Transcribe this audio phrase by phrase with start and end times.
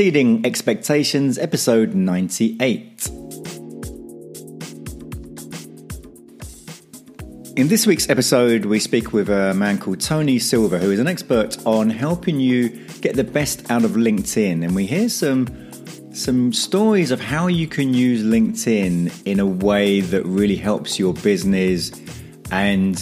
[0.00, 3.06] Exceeding Expectations, episode 98.
[7.54, 11.06] In this week's episode, we speak with a man called Tony Silver, who is an
[11.06, 12.70] expert on helping you
[13.02, 14.64] get the best out of LinkedIn.
[14.64, 15.46] And we hear some
[16.14, 21.12] some stories of how you can use LinkedIn in a way that really helps your
[21.12, 21.92] business
[22.50, 22.98] and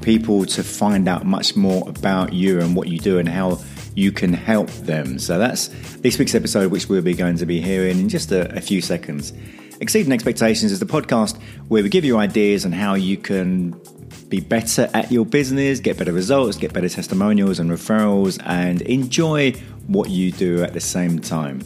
[0.00, 3.58] people to find out much more about you and what you do and how
[3.94, 5.18] you can help them.
[5.18, 5.68] So that's
[5.98, 8.80] this week's episode, which we'll be going to be hearing in just a, a few
[8.80, 9.32] seconds.
[9.80, 13.80] Exceeding Expectations is the podcast where we give you ideas on how you can
[14.28, 19.52] be better at your business, get better results, get better testimonials and referrals, and enjoy
[19.86, 21.62] what you do at the same time.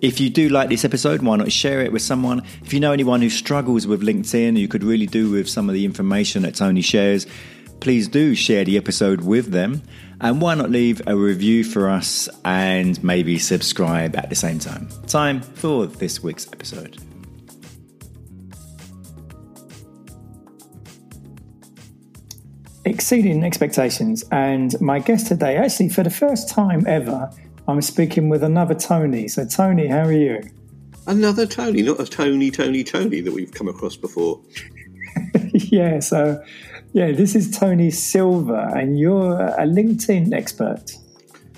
[0.00, 2.42] If you do like this episode, why not share it with someone?
[2.64, 5.74] If you know anyone who struggles with LinkedIn, you could really do with some of
[5.74, 7.26] the information that Tony shares,
[7.80, 9.82] please do share the episode with them.
[10.20, 14.88] And why not leave a review for us and maybe subscribe at the same time?
[15.06, 16.98] Time for this week's episode.
[22.84, 24.24] Exceeding expectations.
[24.32, 27.30] And my guest today, actually, for the first time ever,
[27.68, 29.28] I'm speaking with another Tony.
[29.28, 30.42] So, Tony, how are you?
[31.06, 34.40] Another Tony, not a Tony, Tony, Tony that we've come across before.
[35.52, 36.42] yeah, so
[36.92, 40.96] yeah, this is Tony Silver, and you're a LinkedIn expert.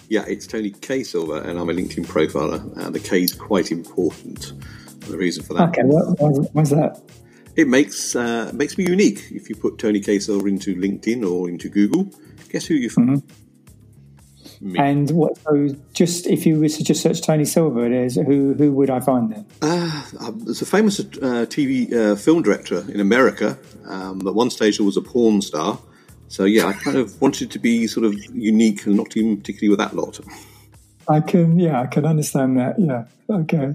[0.09, 2.77] Yeah, it's Tony K Silver, and I'm a LinkedIn profiler.
[2.77, 4.53] Uh, the K is quite important.
[5.01, 5.69] The reason for that.
[5.71, 7.01] Okay, what, what's that?
[7.57, 9.27] It makes uh, makes me unique.
[9.31, 12.13] If you put Tony K Silver into LinkedIn or into Google,
[12.49, 13.23] guess who you find?
[13.23, 13.50] Mm-hmm.
[14.63, 14.79] Me.
[14.79, 15.39] And what?
[15.39, 18.91] So, just if you were to just search Tony Silver, it is who who would
[18.91, 19.47] I find then?
[19.63, 20.03] Uh,
[20.35, 23.59] there's a famous uh, TV uh, film director in America.
[23.87, 25.79] Um, at one stage, there was a porn star.
[26.29, 29.71] So yeah, I kind of wanted to be sort of unique and not even particularly
[29.71, 30.21] with that lot.
[31.09, 32.79] I can, yeah, I can understand that.
[32.79, 33.75] Yeah, okay.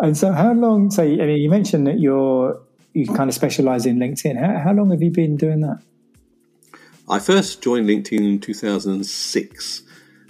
[0.00, 0.90] And so, how long?
[0.90, 2.60] So, I mean, you mentioned that you're
[2.92, 4.38] you kind of specialize in LinkedIn.
[4.38, 5.80] How, how long have you been doing that?
[7.08, 9.82] I first joined LinkedIn in 2006.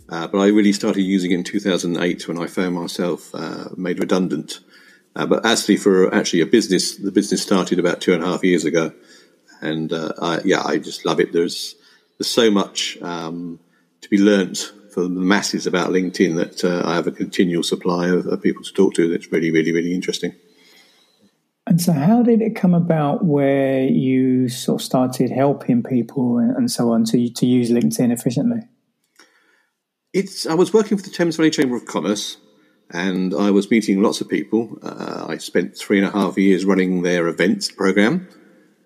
[0.09, 3.99] Uh, but I really started using it in 2008 when I found myself uh, made
[3.99, 4.61] redundant.
[5.15, 8.45] Uh, but actually, for actually a business, the business started about two and a half
[8.45, 8.93] years ago,
[9.61, 11.33] and uh, I, yeah, I just love it.
[11.33, 11.75] There's
[12.19, 13.59] there's so much um,
[14.01, 18.09] to be learnt for the masses about LinkedIn that uh, I have a continual supply
[18.09, 19.11] of, of people to talk to.
[19.11, 20.35] That's really, really, really interesting.
[21.67, 26.57] And so, how did it come about where you sort of started helping people and,
[26.57, 28.61] and so on to to use LinkedIn efficiently?
[30.13, 30.47] It's.
[30.47, 32.39] I was working for the Thames Valley Chamber of Commerce,
[32.91, 34.79] and I was meeting lots of people.
[34.83, 38.29] Uh, I spent three and a half years running their events program.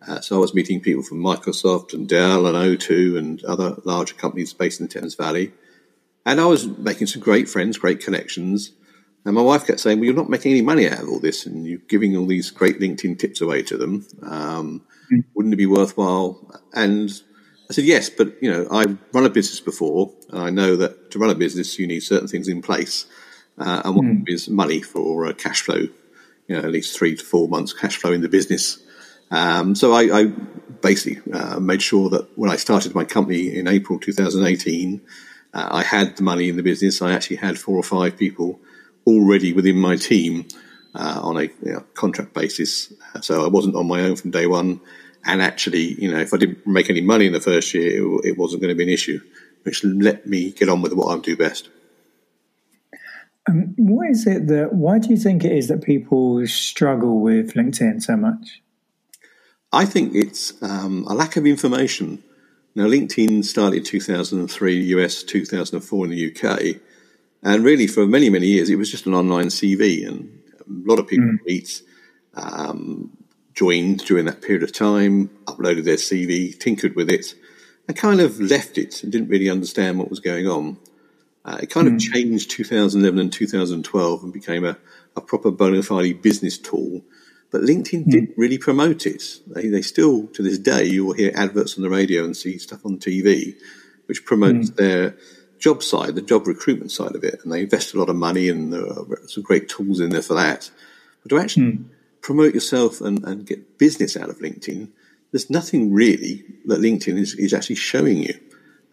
[0.07, 4.15] Uh, so I was meeting people from Microsoft and Dell and O2 and other larger
[4.15, 5.53] companies based in the Thames Valley.
[6.27, 8.73] And I was making some great friends, great connections.
[9.25, 11.47] And my wife kept saying, "Well, you're not making any money out of all this,
[11.47, 14.05] and you're giving all these great LinkedIn tips away to them.
[14.23, 15.21] Um, mm-hmm.
[15.35, 17.13] Wouldn't it be worthwhile?" And
[17.73, 21.11] I said, yes, but you know, I've run a business before, and I know that
[21.13, 23.07] to run a business, you need certain things in place,
[23.57, 24.29] uh, and one mm.
[24.29, 25.89] is money for uh, cash flow.
[26.49, 28.79] You know, at least three to four months cash flow in the business.
[29.31, 30.25] Um, so I, I
[30.83, 35.01] basically uh, made sure that when I started my company in April 2018,
[35.55, 37.01] uh, I had the money in the business.
[37.01, 38.61] I actually had four or five people
[39.07, 40.47] already within my team
[40.95, 42.93] uh, on a you know, contract basis.
[43.23, 44.83] So I wasn't on my own from day one.
[45.25, 48.25] And actually, you know, if I didn't make any money in the first year, it,
[48.25, 49.21] it wasn't going to be an issue,
[49.63, 51.69] which let me get on with what I do best.
[53.49, 54.73] Um, what is it that?
[54.73, 58.63] Why do you think it is that people struggle with LinkedIn so much?
[59.73, 62.23] I think it's um, a lack of information.
[62.75, 66.81] Now, LinkedIn started in 2003 US, 2004 in the UK,
[67.43, 70.99] and really for many many years it was just an online CV, and a lot
[70.99, 71.39] of people mm.
[71.45, 71.83] meet
[72.35, 73.17] um,
[73.55, 77.35] joined during that period of time, uploaded their CV, tinkered with it,
[77.89, 80.79] and kind of left it and didn't really understand what was going on.
[81.45, 81.97] Uh, it kind mm.
[81.97, 82.13] of hmm.
[82.13, 84.79] changed 2011 and 2012 and became a,
[85.17, 87.03] a proper bona fide business tool.
[87.51, 88.11] But LinkedIn mm.
[88.11, 89.41] didn't really promote it.
[89.47, 92.59] They, they still, to this day, you will hear adverts on the radio and see
[92.59, 93.57] stuff on TV,
[94.07, 94.77] which promotes mm.
[94.77, 95.17] their
[95.59, 97.41] job side, the job recruitment side of it.
[97.43, 100.23] And they invest a lot of money and there are some great tools in there
[100.23, 100.71] for that.
[101.23, 101.83] But to actually hmm
[102.23, 104.91] promote yourself and, and get business out of LinkedIn,
[105.33, 108.39] there's nothing really that LinkedIn is, is actually showing you.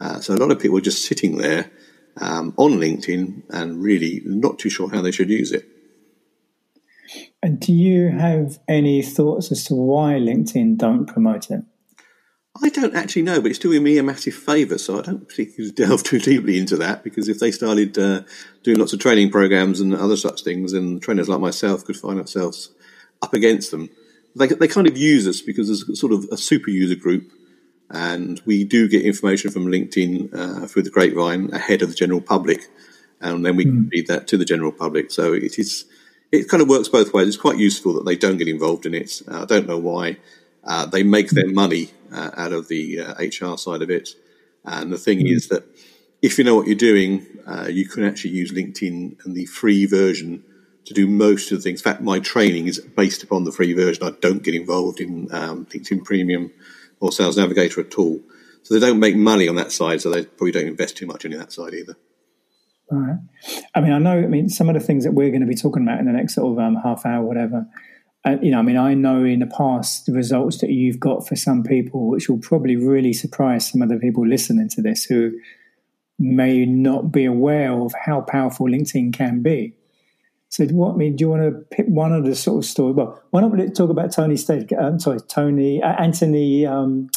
[0.01, 1.69] Uh, so a lot of people are just sitting there
[2.17, 5.67] um, on LinkedIn and really not too sure how they should use it.
[7.41, 11.63] And do you have any thoughts as to why LinkedIn don't promote it?
[12.61, 14.77] I don't actually know, but it's doing me a massive favour.
[14.77, 18.23] So I don't particularly delve too deeply into that because if they started uh,
[18.63, 22.19] doing lots of training programs and other such things, then trainers like myself could find
[22.19, 22.71] ourselves
[23.21, 23.89] up against them,
[24.35, 27.31] they, they kind of use us because there's sort of a super user group,
[27.89, 32.21] and we do get information from LinkedIn uh, through the grapevine ahead of the general
[32.21, 32.67] public,
[33.21, 33.71] and then we mm.
[33.71, 35.11] can feed that to the general public.
[35.11, 35.85] So it is
[36.31, 37.27] it kind of works both ways.
[37.27, 39.21] It's quite useful that they don't get involved in it.
[39.27, 40.17] Uh, I don't know why.
[40.63, 44.09] Uh, they make their money uh, out of the HR uh, side of it.
[44.63, 45.31] And the thing mm.
[45.31, 45.63] is that
[46.21, 49.85] if you know what you're doing, uh, you can actually use LinkedIn and the free
[49.85, 50.43] version
[50.85, 51.81] to do most of the things.
[51.81, 54.03] In fact, my training is based upon the free version.
[54.03, 56.51] I don't get involved in um, LinkedIn Premium
[56.99, 58.19] or Sales Navigator at all.
[58.63, 61.25] So they don't make money on that side, so they probably don't invest too much
[61.25, 61.95] in that side either.
[62.91, 63.19] All right.
[63.75, 64.17] I mean, I know.
[64.17, 66.11] I mean, some of the things that we're going to be talking about in the
[66.11, 67.67] next sort of um, half hour, whatever.
[68.25, 71.27] Uh, you know, I mean, I know in the past the results that you've got
[71.27, 75.05] for some people, which will probably really surprise some of the people listening to this
[75.05, 75.31] who
[76.17, 79.73] may not be aware of how powerful LinkedIn can be.
[80.49, 82.93] So, what I mean, do you want to pick one of the sort of story?
[82.93, 84.71] Well, why don't we talk about Tony Stead?
[84.73, 87.09] I'm um, sorry, Tony uh, Anthony, um,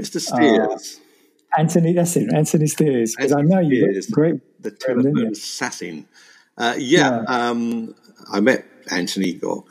[0.00, 0.18] Mr.
[0.18, 0.98] Steers.
[0.98, 3.14] Uh, Anthony, that's it, Anthony Steers.
[3.14, 4.62] Because I know you great.
[4.62, 6.08] The telephone assassin.
[6.56, 7.48] Uh, yeah, yeah.
[7.50, 7.94] Um,
[8.32, 9.38] I met Anthony.
[9.42, 9.64] Oh,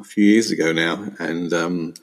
[0.00, 1.94] a few years ago now, and um,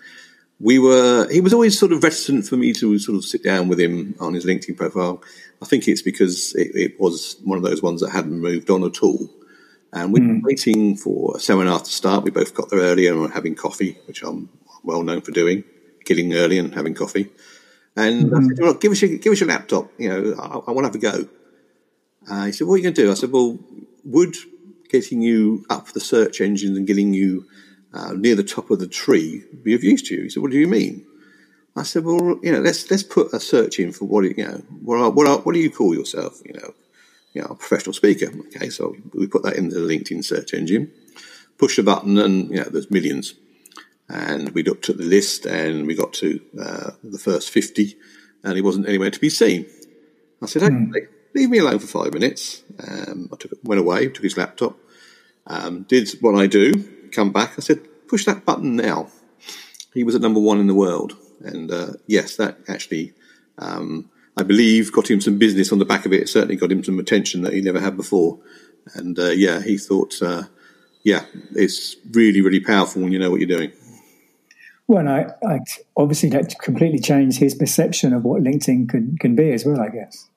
[0.61, 1.27] we were.
[1.29, 4.15] He was always sort of reticent for me to sort of sit down with him
[4.21, 5.21] on his LinkedIn profile.
[5.61, 8.85] I think it's because it, it was one of those ones that hadn't moved on
[8.85, 9.29] at all.
[9.97, 10.43] And we were mm.
[10.43, 12.23] waiting for a seminar to start.
[12.23, 14.49] We both got there early and were having coffee, which I'm
[14.83, 15.63] well known for doing,
[16.05, 17.31] getting early and having coffee.
[17.95, 18.37] And mm.
[18.37, 19.91] I said, well, give us your, give us your laptop.
[19.97, 21.29] You know, I, I want to have a go.
[22.29, 23.11] Uh, he said, what are you going to do?
[23.11, 23.57] I said, well,
[24.03, 24.35] would
[24.89, 27.45] getting you up the search engines and getting you
[27.93, 30.23] uh, near the top of the tree be of use to you?
[30.23, 31.05] He said, what do you mean?
[31.75, 34.63] I said, well, you know, let's let's put a search in for what you know,
[34.81, 36.41] what what, what do you call yourself?
[36.43, 36.73] You know,
[37.37, 38.31] you know, a professional speaker.
[38.47, 40.91] Okay, so we put that into the LinkedIn search engine,
[41.59, 43.35] push a button, and you know, there's millions.
[44.09, 47.95] And we looked at the list, and we got to uh, the first fifty,
[48.43, 49.67] and he wasn't anywhere to be seen.
[50.41, 50.91] I said, hmm.
[50.93, 51.01] "Hey,
[51.35, 54.75] leave me alone for five minutes." Um, I took went away, took his laptop,
[55.45, 56.71] um, did what I do,
[57.11, 57.53] come back.
[57.57, 59.09] I said, "Push that button now."
[59.93, 63.13] He was at number one in the world, and uh, yes, that actually.
[63.59, 66.21] Um, I believe, got him some business on the back of it.
[66.21, 66.29] it.
[66.29, 68.39] Certainly got him some attention that he never had before.
[68.93, 70.43] And uh, yeah, he thought, uh,
[71.03, 71.25] yeah,
[71.55, 73.71] it's really, really powerful when you know what you're doing.
[74.87, 75.59] Well, I, I,
[75.97, 79.81] obviously that completely changed his perception of what LinkedIn can can be as well.
[79.81, 80.29] I guess.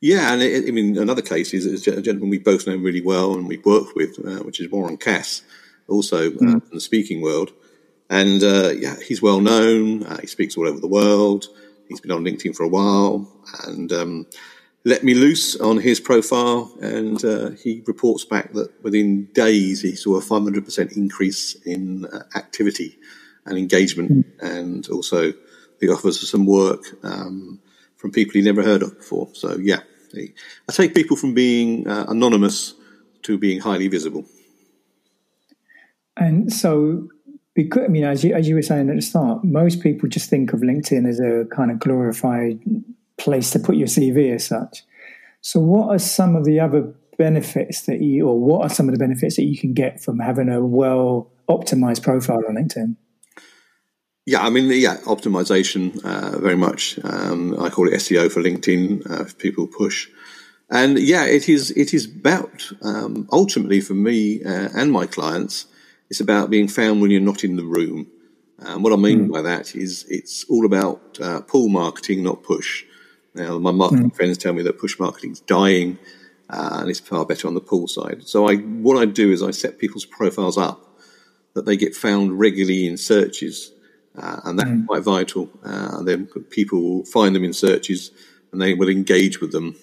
[0.00, 3.02] Yeah, and it, I mean, another case is, is, a gentleman we both know really
[3.02, 5.42] well and we've worked with, uh, which is Warren Cass,
[5.88, 6.40] also mm.
[6.40, 7.52] in the speaking world.
[8.08, 10.04] And uh, yeah, he's well known.
[10.04, 11.46] Uh, he speaks all over the world.
[11.90, 13.28] He's been on LinkedIn for a while
[13.66, 14.26] and um,
[14.84, 16.72] let me loose on his profile.
[16.80, 22.22] And uh, he reports back that within days he saw a 500% increase in uh,
[22.36, 22.96] activity
[23.44, 24.24] and engagement.
[24.40, 25.32] And also
[25.80, 27.60] the offers of some work um,
[27.96, 29.28] from people he never heard of before.
[29.32, 29.80] So, yeah,
[30.14, 32.74] I take people from being uh, anonymous
[33.22, 34.24] to being highly visible.
[36.16, 37.08] And so
[37.64, 40.30] because I mean, as you as you were saying at the start, most people just
[40.30, 42.60] think of LinkedIn as a kind of glorified
[43.18, 44.82] place to put your CV as such.
[45.42, 46.82] So, what are some of the other
[47.18, 50.18] benefits that you, or what are some of the benefits that you can get from
[50.18, 52.96] having a well optimized profile on LinkedIn?
[54.26, 56.98] Yeah, I mean, yeah, optimization uh, very much.
[57.04, 59.10] Um, I call it SEO for LinkedIn.
[59.10, 60.08] Uh, if people push,
[60.70, 61.70] and yeah, it is.
[61.72, 65.66] It is about um, ultimately for me uh, and my clients
[66.10, 68.08] it's about being found when you're not in the room.
[68.58, 69.32] And what I mean mm.
[69.32, 72.84] by that is it's all about uh, pull marketing, not push.
[73.34, 74.16] Now, my marketing mm.
[74.16, 75.98] friends tell me that push marketing is dying
[76.50, 78.24] uh, and it's far better on the pull side.
[78.26, 80.98] So, I, what I do is I set people's profiles up
[81.54, 83.72] that they get found regularly in searches,
[84.16, 84.86] uh, and that's mm.
[84.86, 85.48] quite vital.
[85.64, 88.10] Uh, then people will find them in searches
[88.52, 89.76] and they will engage with them.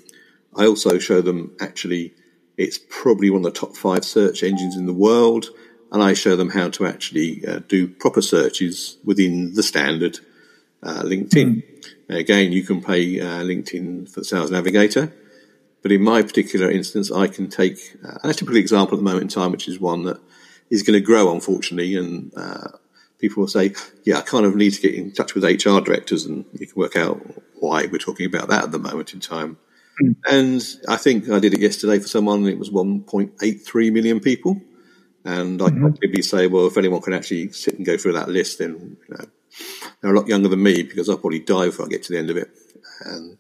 [0.56, 2.14] I also show them actually
[2.58, 5.48] it's probably one of the top five search engines in the world
[5.92, 10.20] and I show them how to actually uh, do proper searches within the standard
[10.84, 11.64] uh, LinkedIn.
[12.10, 12.20] Mm.
[12.20, 15.14] Again, you can pay uh, LinkedIn for the Sales Navigator,
[15.82, 19.24] but in my particular instance, I can take uh, a typical example at the moment
[19.24, 20.20] in time, which is one that
[20.70, 22.70] is going to grow, unfortunately, and uh,
[23.20, 26.26] people will say, "Yeah, I kind of need to get in touch with HR directors,"
[26.26, 27.22] and you can work out
[27.60, 29.58] why we're talking about that at the moment in time.
[30.02, 30.16] Mm.
[30.30, 34.62] And I think I did it yesterday for someone, and it was 1.83 million people.
[35.28, 35.84] And I mm-hmm.
[35.84, 38.98] can maybe say, well, if anyone can actually sit and go through that list, then
[39.10, 39.26] you know,
[40.02, 42.18] They're a lot younger than me because I'll probably die before I get to the
[42.18, 42.50] end of it.
[43.06, 43.38] Um,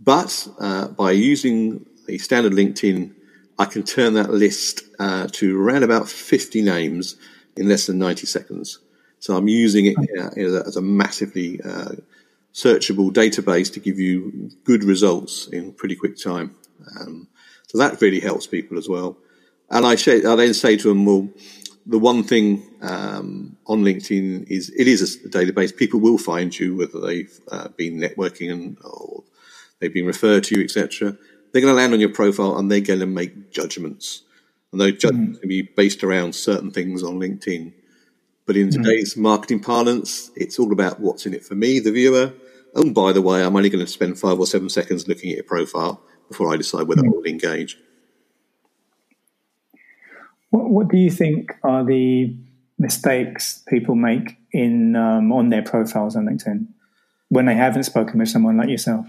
[0.00, 3.14] but uh, by using the standard LinkedIn,
[3.58, 7.16] I can turn that list uh, to around about 50 names
[7.56, 8.78] in less than 90 seconds.
[9.18, 11.94] So I'm using it uh, as, a, as, a, massively uh,
[12.52, 16.54] searchable database to give you good results in pretty quick time.
[17.00, 17.26] Um,
[17.66, 19.16] so that really helps people as well.
[19.74, 21.28] And I, say, I then say to them, well,
[21.84, 25.76] the one thing um, on LinkedIn is it is a database.
[25.76, 29.24] People will find you whether they've uh, been networking and or
[29.80, 31.16] they've been referred to you, etc.
[31.52, 34.22] They're going to land on your profile and they're going to make judgments,
[34.72, 35.40] and those judgments mm.
[35.40, 37.72] can be based around certain things on LinkedIn.
[38.46, 38.72] But in mm.
[38.72, 42.32] today's marketing parlance, it's all about what's in it for me, the viewer.
[42.74, 45.36] And by the way, I'm only going to spend five or seven seconds looking at
[45.36, 47.08] your profile before I decide whether mm.
[47.08, 47.76] I will engage.
[50.54, 52.32] What, what do you think are the
[52.78, 56.68] mistakes people make in um, on their profiles on LinkedIn
[57.28, 59.04] when they haven't spoken with someone like yourself?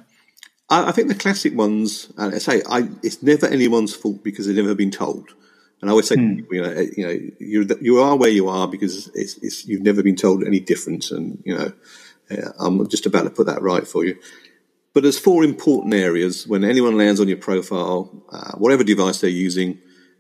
[0.72, 4.48] I, I think the classic ones, and I say, I, it's never anyone's fault because
[4.48, 5.36] they've never been told.
[5.82, 6.48] And I always say, mm.
[6.50, 10.02] you know, you know, you you are where you are because it's, it's, you've never
[10.02, 11.72] been told any different, and you know,
[12.60, 14.18] I'm just about to put that right for you.
[14.94, 19.30] But there's four important areas when anyone lands on your profile, uh, whatever device they're
[19.30, 19.78] using,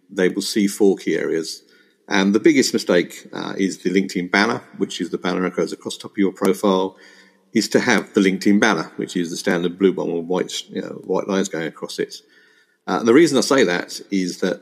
[0.09, 1.63] they will see four key areas.
[2.07, 5.73] And the biggest mistake uh, is the LinkedIn banner, which is the banner that goes
[5.73, 6.97] across top of your profile,
[7.53, 10.81] is to have the LinkedIn banner, which is the standard blue one with white, you
[10.81, 12.15] know, white lines going across it.
[12.85, 14.61] Uh, and the reason I say that is that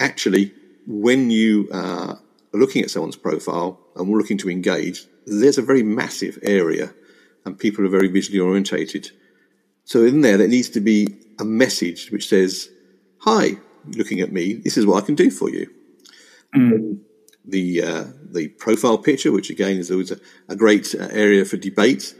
[0.00, 0.52] actually,
[0.86, 2.20] when you uh, are
[2.52, 6.92] looking at someone's profile and we're looking to engage, there's a very massive area
[7.44, 9.10] and people are very visually orientated.
[9.84, 12.68] So in there, there needs to be a message which says,
[13.20, 13.56] Hi,
[13.92, 15.70] looking at me, this is what I can do for you.
[16.54, 17.00] Mm.
[17.44, 21.56] The uh, the profile picture, which again is always a, a great uh, area for
[21.56, 22.14] debate,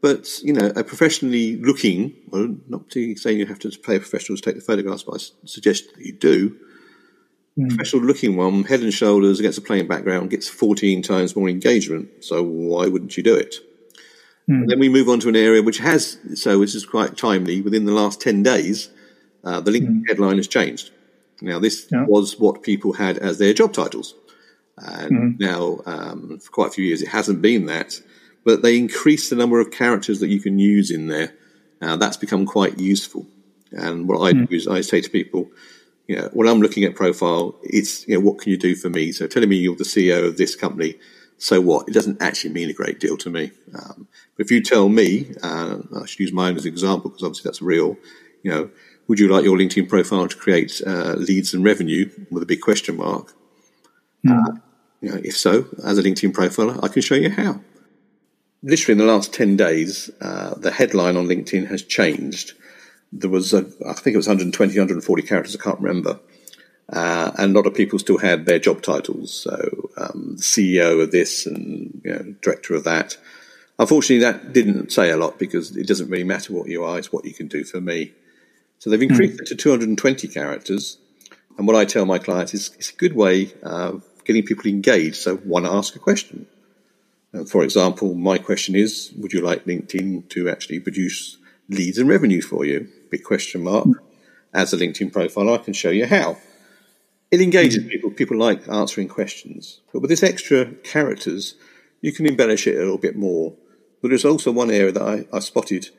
[0.00, 4.00] but you know, a professionally looking, well, not to saying you have to pay a
[4.00, 6.56] professional to take the photographs, but I suggest that you do.
[7.58, 7.68] Mm.
[7.68, 12.24] Professional looking one, head and shoulders against a plain background, gets 14 times more engagement.
[12.24, 13.56] So why wouldn't you do it?
[14.50, 14.68] Mm.
[14.68, 17.84] then we move on to an area which has, so this is quite timely, within
[17.84, 18.90] the last 10 days,
[19.44, 20.08] uh, the LinkedIn mm.
[20.08, 20.90] headline has changed.
[21.42, 22.04] Now, this yeah.
[22.06, 24.14] was what people had as their job titles.
[24.76, 25.44] And mm-hmm.
[25.44, 28.00] now, um, for quite a few years, it hasn't been that.
[28.44, 31.34] But they increased the number of characters that you can use in there.
[31.80, 33.26] Now, that's become quite useful.
[33.70, 35.50] And what I mm do is I say to people,
[36.06, 38.90] you know, when I'm looking at profile, it's, you know, what can you do for
[38.90, 39.12] me?
[39.12, 40.96] So telling me you're the CEO of this company,
[41.38, 41.88] so what?
[41.88, 43.50] It doesn't actually mean a great deal to me.
[43.74, 44.06] Um,
[44.36, 47.48] but if you tell me, uh, I should use mine as an example because obviously
[47.48, 47.96] that's real,
[48.44, 48.70] you know,
[49.08, 52.60] would you like your LinkedIn profile to create uh, leads and revenue with a big
[52.60, 53.34] question mark?
[54.26, 54.48] Mm.
[54.48, 54.60] Uh,
[55.00, 57.60] you know, if so, as a LinkedIn profiler, I can show you how.
[58.62, 62.52] Literally in the last 10 days, uh, the headline on LinkedIn has changed.
[63.12, 66.20] There was, a, I think it was 120, 140 characters, I can't remember.
[66.92, 69.32] Uh, and a lot of people still had their job titles.
[69.32, 73.16] So, um, CEO of this and you know, director of that.
[73.78, 77.12] Unfortunately, that didn't say a lot because it doesn't really matter what you are, it's
[77.12, 78.12] what you can do for me.
[78.82, 79.42] So they've increased mm.
[79.42, 80.98] it to 220 characters.
[81.56, 85.14] And what I tell my clients is it's a good way of getting people engaged.
[85.14, 86.48] So one, ask a question.
[87.32, 91.36] Uh, for example, my question is, would you like LinkedIn to actually produce
[91.68, 92.88] leads and revenue for you?
[93.08, 93.86] Big question mark.
[94.52, 96.38] As a LinkedIn profile, I can show you how.
[97.30, 97.88] It engages mm.
[97.88, 98.10] people.
[98.10, 99.80] People like answering questions.
[99.92, 101.54] But with this extra characters,
[102.00, 103.54] you can embellish it a little bit more.
[104.00, 105.90] But there's also one area that I, I spotted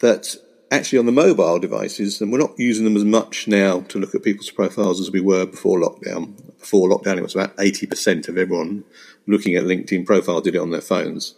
[0.00, 0.34] that
[0.70, 4.14] actually on the mobile devices, and we're not using them as much now to look
[4.14, 6.36] at people's profiles as we were before lockdown.
[6.58, 8.84] Before lockdown, it was about 80% of everyone
[9.26, 11.34] looking at LinkedIn profile did it on their phones.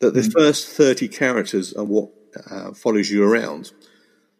[0.00, 0.32] That the mm.
[0.32, 2.10] first 30 characters are what
[2.50, 3.72] uh, follows you around.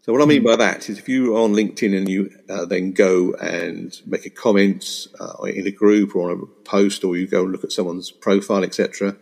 [0.02, 0.46] So what I mean mm.
[0.46, 4.30] by that is if you're on LinkedIn and you uh, then go and make a
[4.30, 7.72] comment uh, in a group or on a post, or you go and look at
[7.72, 9.16] someone's profile, etc.,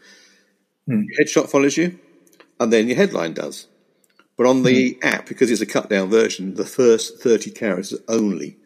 [0.88, 1.04] mm.
[1.08, 1.98] your headshot follows you,
[2.60, 3.67] and then your headline does.
[4.38, 5.04] But on the mm.
[5.04, 8.56] app, because it's a cut down version, the first 30 characters only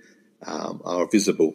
[0.47, 1.55] um, are visible.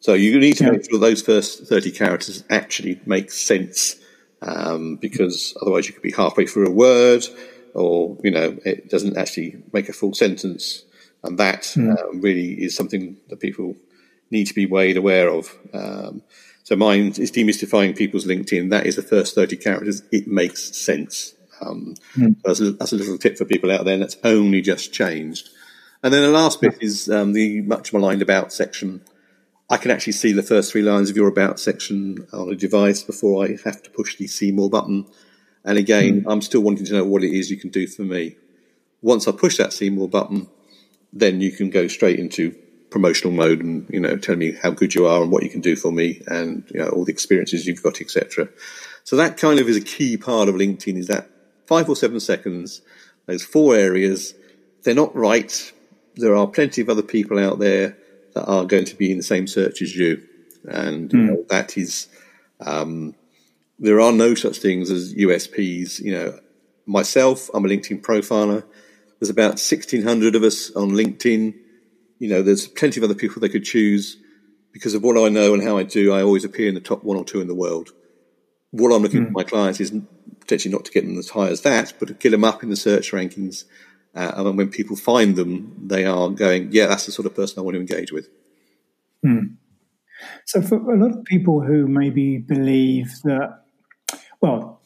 [0.00, 3.96] So you need to make sure those first 30 characters actually make sense
[4.42, 7.24] um, because otherwise you could be halfway through a word
[7.72, 10.84] or, you know, it doesn't actually make a full sentence.
[11.22, 11.96] And that mm.
[11.96, 13.76] uh, really is something that people
[14.30, 15.56] need to be weighed aware of.
[15.72, 16.22] Um,
[16.64, 18.68] so mine is demystifying people's LinkedIn.
[18.68, 20.02] That is the first 30 characters.
[20.12, 21.34] It makes sense.
[21.64, 22.36] Um, mm.
[22.44, 25.48] that's, a, that's, a, little tip for people out there, and that's only just changed.
[26.02, 29.00] And then the last bit is um, the much maligned about section.
[29.70, 33.02] I can actually see the first three lines of your about section on a device
[33.02, 35.06] before I have to push the see more button.
[35.64, 36.30] And again, mm.
[36.30, 38.36] I'm still wanting to know what it is you can do for me.
[39.00, 40.48] Once I push that see more button,
[41.12, 42.54] then you can go straight into
[42.94, 45.60] promotional mode and you know tell me how good you are and what you can
[45.60, 48.48] do for me and you know all the experiences you've got etc
[49.02, 51.28] so that kind of is a key part of linkedin is that
[51.66, 52.82] five or seven seconds
[53.26, 54.34] those four areas
[54.82, 55.72] they're not right
[56.16, 57.96] there are plenty of other people out there
[58.34, 60.22] that are going to be in the same search as you
[60.64, 61.12] and mm.
[61.12, 61.26] you hmm.
[61.26, 62.08] know, that is
[62.60, 63.14] um,
[63.78, 66.00] there are no such things as USPs.
[66.00, 66.38] You know,
[66.86, 68.64] myself, I'm a LinkedIn profiler.
[69.20, 71.54] There's about 1,600 of us on LinkedIn.
[72.18, 74.16] You know, there's plenty of other people they could choose.
[74.72, 77.04] Because of what I know and how I do, I always appear in the top
[77.04, 77.90] one or two in the world.
[78.72, 79.26] What I'm looking mm.
[79.26, 79.92] for my clients is
[80.44, 82.70] potentially not to get them as high as that, but to get them up in
[82.70, 83.64] the search rankings.
[84.14, 87.58] Uh, and when people find them, they are going, yeah, that's the sort of person
[87.58, 88.28] I want to engage with.
[89.26, 89.56] Mm.
[90.44, 93.64] So, for a lot of people who maybe believe that,
[94.40, 94.80] well,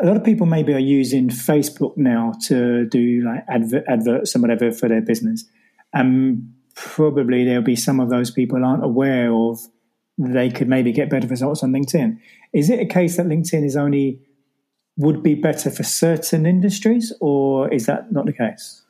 [0.00, 4.42] a lot of people maybe are using Facebook now to do like adver- adverts and
[4.42, 5.44] whatever for their business,
[5.92, 9.60] and probably there'll be some of those people aren't aware of
[10.18, 12.18] they could maybe get better results on LinkedIn.
[12.52, 14.20] Is it a case that LinkedIn is only
[14.96, 18.82] would be better for certain industries, or is that not the case?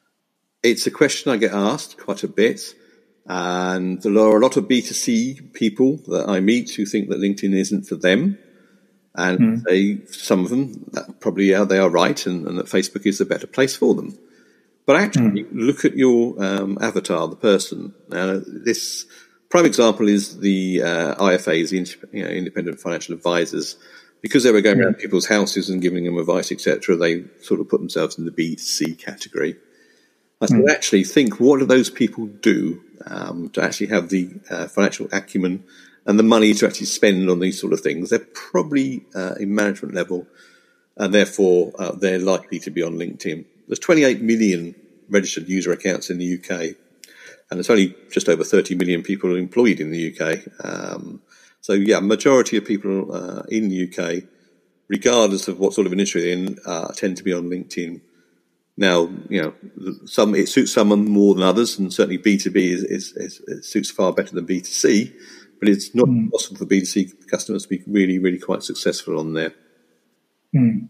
[0.63, 2.75] It's a question I get asked quite a bit.
[3.27, 7.55] And there are a lot of B2C people that I meet who think that LinkedIn
[7.55, 8.39] isn't for them.
[9.15, 9.63] And mm.
[9.65, 10.91] they, some of them,
[11.21, 14.19] probably, yeah, they are right, and, and, that Facebook is a better place for them.
[14.87, 15.49] But actually, mm.
[15.53, 17.95] look at your um, avatar, the person.
[18.09, 19.05] Now, this
[19.51, 23.77] prime example is the uh, IFAs, the you know, independent financial advisors.
[24.23, 27.69] Because they were going around people's houses and giving them advice, etc., they sort of
[27.69, 29.57] put themselves in the B2C category.
[30.41, 30.71] I said, mm.
[30.71, 35.65] actually, think what do those people do um, to actually have the uh, financial acumen
[36.07, 38.11] and the money to actually spend on these sort of things.
[38.11, 40.27] They're probably uh, in management level,
[40.97, 43.45] and therefore uh, they're likely to be on LinkedIn.
[43.69, 44.75] There's 28 million
[45.09, 46.77] registered user accounts in the UK,
[47.51, 50.39] and there's only just over 30 million people employed in the UK.
[50.65, 51.23] Um,
[51.63, 54.25] so yeah, majority of people uh, in the UK,
[54.89, 58.03] regardless of what sort of industry they're in, uh, tend to be on LinkedIn
[58.77, 59.55] now, you know,
[60.07, 63.69] some it suits some more than others, and certainly B two B is, is, is
[63.69, 65.13] suits far better than B two C.
[65.61, 66.31] But it's not mm.
[66.31, 69.53] possible for B two C customers to be really, really quite successful on there.
[70.57, 70.89] Mm.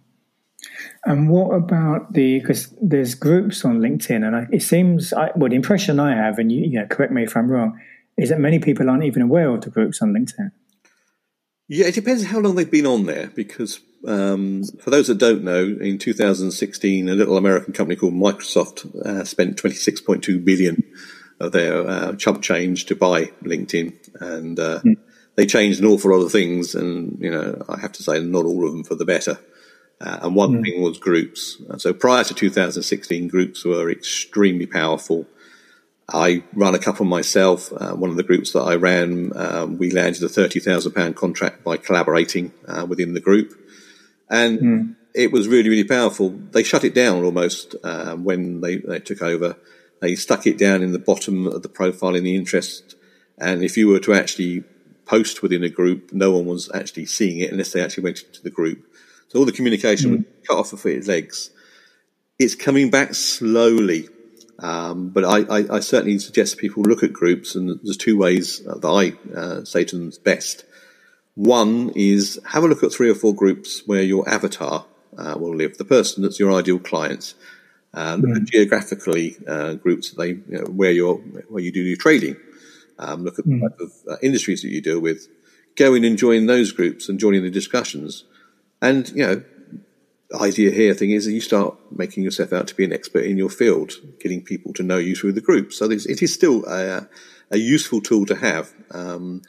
[1.04, 5.50] And what about the because there's groups on LinkedIn, and I, it seems I, well
[5.50, 7.80] the impression I have, and you, you know, correct me if I'm wrong,
[8.16, 10.52] is that many people aren't even aware of the groups on LinkedIn.
[11.74, 15.42] Yeah, it depends how long they've been on there because um, for those that don't
[15.42, 20.85] know, in 2016, a little American company called Microsoft uh, spent 26.2 billion
[21.40, 24.96] of their uh, chump change to buy LinkedIn, and uh, mm.
[25.37, 26.74] they changed an awful lot of things.
[26.74, 29.38] And you know, I have to say, not all of them for the better.
[29.98, 30.64] Uh, and one mm.
[30.64, 31.56] thing was groups.
[31.78, 35.26] So prior to 2016, groups were extremely powerful.
[36.08, 37.72] I ran a couple myself.
[37.72, 41.16] Uh, one of the groups that I ran, um, we landed a thirty thousand pound
[41.16, 43.58] contract by collaborating uh, within the group,
[44.28, 44.96] and mm.
[45.14, 46.30] it was really really powerful.
[46.30, 49.56] They shut it down almost uh, when they, they took over.
[50.00, 52.96] They stuck it down in the bottom of the profile in the interest,
[53.38, 54.64] and if you were to actually
[55.04, 58.42] post within a group, no one was actually seeing it unless they actually went into
[58.42, 58.86] the group.
[59.28, 60.16] So all the communication mm.
[60.16, 61.50] was cut off of its legs.
[62.38, 64.08] It's coming back slowly
[64.62, 68.61] um, but I, I, I, certainly suggest people look at groups, and there's two ways
[68.61, 70.64] that I uh, say to them is best.
[71.35, 74.87] One is have a look at three or four groups where your avatar
[75.18, 77.35] uh, will live, the person that's your ideal client.
[77.92, 78.46] Uh, look at mm.
[78.46, 81.14] geographically uh, groups they you know, where you
[81.48, 82.37] where you do your trading.
[83.01, 83.61] Um, look at mm.
[83.61, 85.27] the type of uh, industries that you deal with.
[85.75, 88.25] Go in and join those groups and join in the discussions.
[88.81, 89.42] And you know,
[90.40, 93.50] idea here thing is you start making yourself out to be an expert in your
[93.50, 95.72] field, getting people to know you through the group.
[95.72, 97.08] So it is still a,
[97.50, 98.72] a, useful tool to have.
[98.90, 99.42] Um,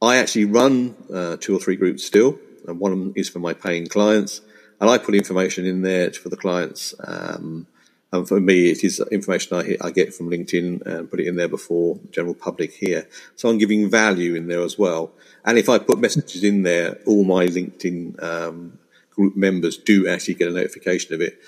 [0.00, 3.38] I actually run uh, two or three groups still, and one of them is for
[3.38, 4.40] my paying clients,
[4.80, 6.94] and I put information in there for the clients.
[7.04, 7.66] Um,
[8.12, 11.36] and for me, it is information I, I get from LinkedIn and put it in
[11.36, 13.08] there before the general public here.
[13.36, 15.12] So I'm giving value in there as well.
[15.46, 18.78] And if I put messages in there, all my LinkedIn um,
[19.22, 21.38] group members do actually get a notification of it.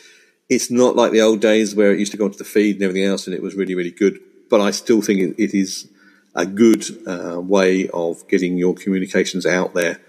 [0.49, 2.85] It's not like the old days where it used to go onto the feed and
[2.85, 4.21] everything else, and it was really, really good.
[4.49, 5.89] But I still think it, it is
[6.37, 10.01] a good uh, way of getting your communications out there.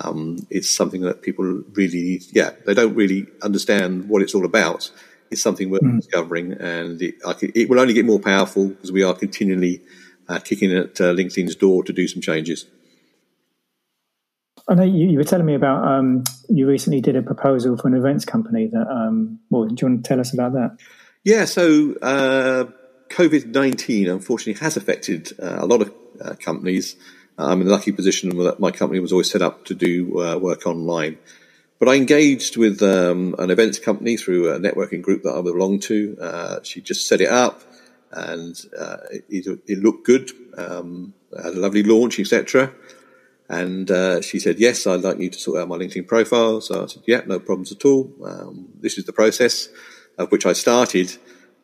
[0.00, 1.44] Um, it's something that people
[1.74, 4.90] really, yeah, they don't really understand what it's all about.
[5.30, 5.96] It's something we're mm.
[5.96, 7.16] discovering, and it,
[7.54, 9.82] it, will only get more powerful because we are continually
[10.28, 12.66] uh, kicking at uh, LinkedIn's door to do some changes.
[14.68, 17.88] I know you, you, were telling me about um, you recently did a proposal for
[17.88, 18.68] an events company.
[18.68, 20.78] That um, well, do you want to tell us about that?
[21.24, 22.64] Yeah, so uh,
[23.10, 26.96] COVID nineteen unfortunately has affected uh, a lot of uh, companies.
[27.38, 30.38] I'm in a lucky position that my company was always set up to do uh,
[30.38, 31.18] work online.
[31.78, 35.80] But I engaged with um, an events company through a networking group that I belong
[35.80, 36.16] to.
[36.20, 37.60] Uh, she just set it up,
[38.12, 38.98] and uh,
[39.28, 40.30] it, it, looked good.
[40.56, 42.72] Um, had a lovely launch, etc.
[43.52, 46.84] And uh, she said, "Yes, I'd like you to sort out my LinkedIn profile." So
[46.84, 48.10] I said, "Yeah, no problems at all.
[48.24, 49.68] Um, this is the process,"
[50.16, 51.14] of which I started.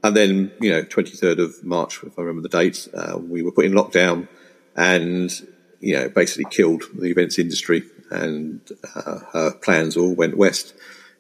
[0.05, 3.51] And then, you know, 23rd of March, if I remember the date, uh, we were
[3.51, 4.29] put in lockdown,
[4.77, 5.33] and
[5.81, 8.61] you know, basically killed the events industry, and
[8.95, 10.75] uh, her plans all went west.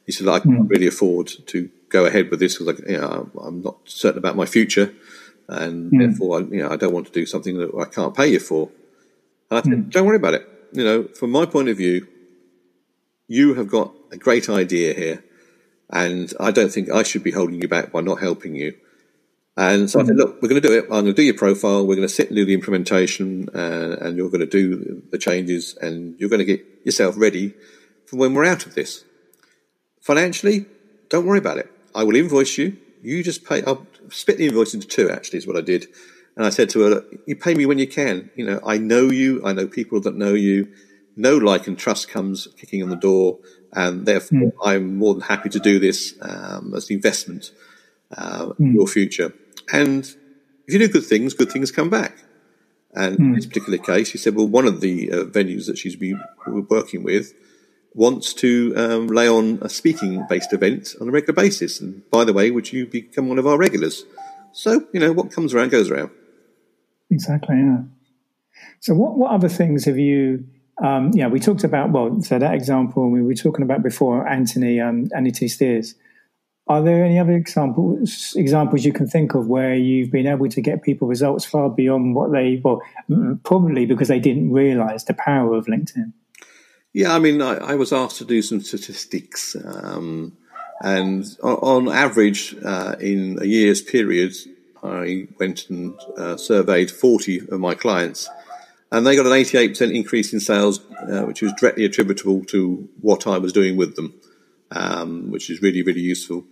[0.04, 0.70] He said, "I can't mm.
[0.70, 4.44] really afford to go ahead with this because, you know, I'm not certain about my
[4.44, 4.92] future,
[5.48, 5.98] and mm.
[5.98, 8.38] therefore, I, you know, I don't want to do something that I can't pay you
[8.38, 8.68] for."
[9.50, 9.90] And I said, mm.
[9.90, 10.46] "Don't worry about it.
[10.72, 12.06] You know, from my point of view,
[13.26, 15.24] you have got a great idea here,
[15.90, 18.74] and I don't think I should be holding you back by not helping you."
[19.58, 20.84] And so I said, look, we're going to do it.
[20.84, 21.84] I'm going to do your profile.
[21.84, 25.18] We're going to sit and do the implementation, uh, and you're going to do the
[25.18, 27.54] changes, and you're going to get yourself ready
[28.06, 29.04] for when we're out of this.
[30.00, 30.66] Financially,
[31.08, 31.68] don't worry about it.
[31.92, 32.76] I will invoice you.
[33.02, 33.64] You just pay.
[33.64, 35.10] I'll split the invoice into two.
[35.10, 35.88] Actually, is what I did.
[36.38, 38.30] And I said to her, "You pay me when you can.
[38.36, 39.42] You know, I know you.
[39.44, 40.68] I know people that know you.
[41.16, 43.40] No like and trust comes kicking on the door,
[43.72, 44.52] and therefore, mm.
[44.64, 47.50] I'm more than happy to do this um, as an investment
[48.16, 48.60] uh, mm.
[48.60, 49.34] in your future."
[49.72, 50.04] And
[50.68, 52.16] if you do good things, good things come back.
[52.94, 53.20] And mm.
[53.20, 56.22] in this particular case, he said, well, one of the uh, venues that she's been
[56.46, 57.34] working with
[57.94, 61.80] wants to um, lay on a speaking based event on a regular basis.
[61.80, 64.04] And by the way, would you become one of our regulars?
[64.52, 66.10] So, you know, what comes around goes around.
[67.10, 67.82] Exactly, yeah.
[68.80, 70.44] So, what, what other things have you?
[70.82, 74.80] Um, yeah, we talked about, well, so that example we were talking about before, Anthony,
[74.80, 75.48] um, Anthony.
[75.48, 75.94] Steers.
[76.68, 80.60] Are there any other examples examples you can think of where you've been able to
[80.60, 82.82] get people results far beyond what they well
[83.42, 86.12] probably because they didn't realise the power of LinkedIn?
[86.92, 90.36] Yeah, I mean, I, I was asked to do some statistics, um,
[90.82, 94.34] and on, on average, uh, in a year's period,
[94.82, 98.28] I went and uh, surveyed forty of my clients,
[98.90, 102.88] and they got an eighty-eight percent increase in sales, uh, which was directly attributable to
[103.00, 104.14] what I was doing with them,
[104.70, 106.44] um, which is really really useful.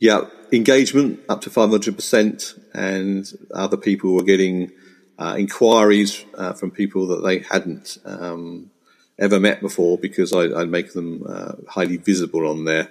[0.00, 4.70] Yeah, engagement up to 500%, and other people were getting
[5.18, 8.70] uh, inquiries uh, from people that they hadn't um,
[9.18, 12.90] ever met before because I, would make them uh, highly visible on there.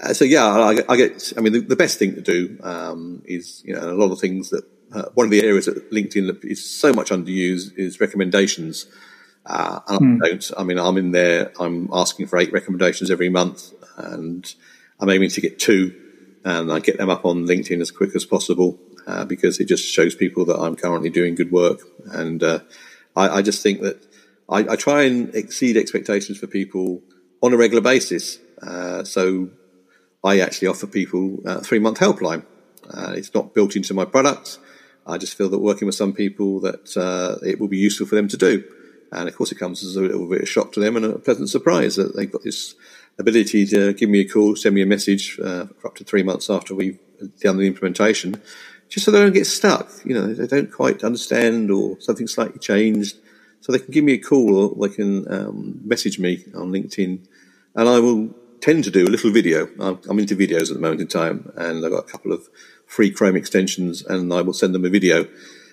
[0.00, 1.32] Uh, so yeah, I, I, get.
[1.36, 4.18] I mean, the, the best thing to do um, is you know a lot of
[4.18, 8.86] things that uh, one of the areas that LinkedIn is so much underused is recommendations.
[9.46, 10.24] Uh, and mm.
[10.24, 10.50] I don't.
[10.58, 11.52] I mean, I'm in there.
[11.60, 14.52] I'm asking for eight recommendations every month, and
[14.98, 15.94] I'm aiming to get two,
[16.44, 19.84] and I get them up on LinkedIn as quick as possible uh, because it just
[19.84, 21.80] shows people that I'm currently doing good work.
[22.06, 22.60] And uh,
[23.14, 24.04] I, I, just think that
[24.48, 27.02] I, I, try and exceed expectations for people
[27.42, 28.38] on a regular basis.
[28.62, 29.50] Uh, so
[30.24, 32.44] I actually offer people a three month helpline.
[32.88, 34.58] Uh, it's not built into my product.
[35.06, 38.14] I just feel that working with some people that uh, it will be useful for
[38.14, 38.64] them to do.
[39.12, 41.18] And of course, it comes as a little bit of shock to them and a
[41.18, 42.74] pleasant surprise that they've got this
[43.18, 46.22] ability to give me a call, send me a message uh, for up to three
[46.22, 46.98] months after we've
[47.40, 48.40] done the implementation,
[48.88, 49.88] just so they don't get stuck.
[50.04, 53.16] You know, they don't quite understand or something slightly changed.
[53.60, 57.26] So they can give me a call or they can um, message me on LinkedIn
[57.76, 58.34] and I will
[58.64, 59.68] tend to do a little video.
[59.78, 62.48] I'm, I'm into videos at the moment in time and I've got a couple of
[62.86, 65.26] free Chrome extensions and I will send them a video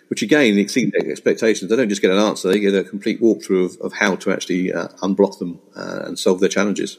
[0.10, 1.70] which again exceeds expectations.
[1.70, 4.34] They don't just get an answer; they get a complete walkthrough of, of how to
[4.34, 6.98] actually uh, unblock them uh, and solve their challenges.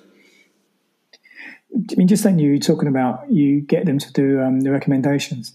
[1.74, 4.70] I mean, just then you were talking about you get them to do um, the
[4.70, 5.52] recommendations.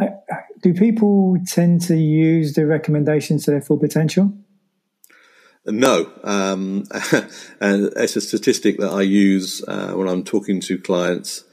[0.00, 0.10] I,
[0.62, 4.32] do people tend to use the recommendations to their full potential?
[5.66, 6.84] No, um,
[7.60, 11.44] and it's a statistic that I use uh, when I'm talking to clients.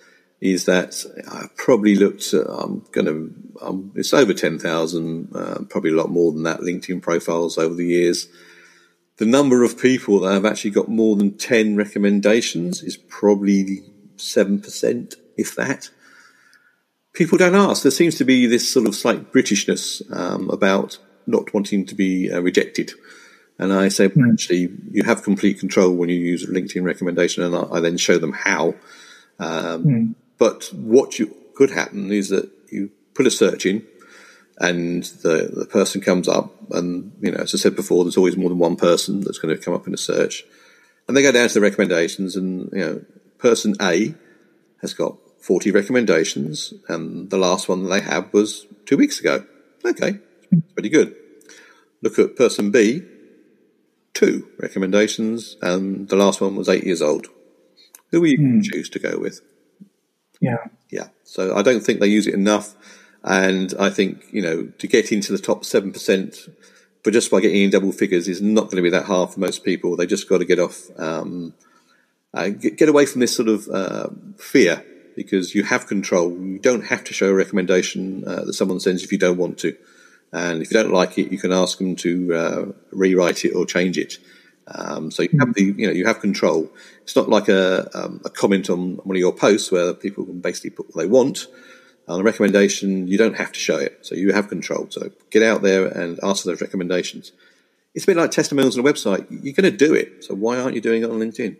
[0.41, 5.91] Is that I probably looked at, I'm going to, um, it's over 10,000, uh, probably
[5.91, 8.27] a lot more than that LinkedIn profiles over the years
[9.21, 13.83] the number of people that have actually got more than 10 recommendations is probably
[14.17, 15.91] 7%, if that.
[17.13, 17.83] People don't ask.
[17.83, 20.97] There seems to be this sort of slight Britishness um, about
[21.27, 22.93] not wanting to be uh, rejected.
[23.61, 24.33] And I say, mm.
[24.33, 27.95] actually, you have complete control when you use a LinkedIn recommendation, and I, I then
[27.95, 28.73] show them how.
[29.39, 30.15] Um, mm.
[30.39, 33.85] But what you, could happen is that you put a search in,
[34.57, 38.35] and the, the person comes up, and you know, as I said before, there's always
[38.35, 40.43] more than one person that's going to come up in a search,
[41.07, 43.05] and they go down to the recommendations, and you know,
[43.37, 44.15] person A
[44.81, 49.45] has got 40 recommendations, and the last one they had was two weeks ago.
[49.85, 50.17] Okay,
[50.73, 51.15] pretty good.
[52.01, 53.03] Look at person B,
[54.21, 57.27] two recommendations, and the last one was eight years old.
[58.11, 58.63] Who will you mm.
[58.63, 59.41] choose to go with?
[60.39, 60.57] Yeah.
[60.91, 61.07] Yeah.
[61.23, 62.75] So I don't think they use it enough.
[63.23, 66.49] And I think, you know, to get into the top 7%,
[67.03, 69.39] but just by getting in double figures is not going to be that hard for
[69.39, 69.95] most people.
[69.95, 71.53] They just got to get off, um,
[72.33, 76.31] uh, get, get, away from this sort of uh, fear because you have control.
[76.31, 79.57] You don't have to show a recommendation uh, that someone sends if you don't want
[79.59, 79.75] to.
[80.33, 83.65] And if you don't like it, you can ask them to uh, rewrite it or
[83.65, 84.17] change it.
[84.67, 86.71] Um, so you have the, you know, you have control.
[87.03, 90.39] It's not like a, um, a comment on one of your posts where people can
[90.39, 91.47] basically put what they want.
[92.07, 94.87] On a recommendation, you don't have to show it, so you have control.
[94.89, 97.31] So get out there and ask for those recommendations.
[97.93, 99.27] It's a bit like testimonials on a website.
[99.29, 101.57] You're going to do it, so why aren't you doing it on LinkedIn?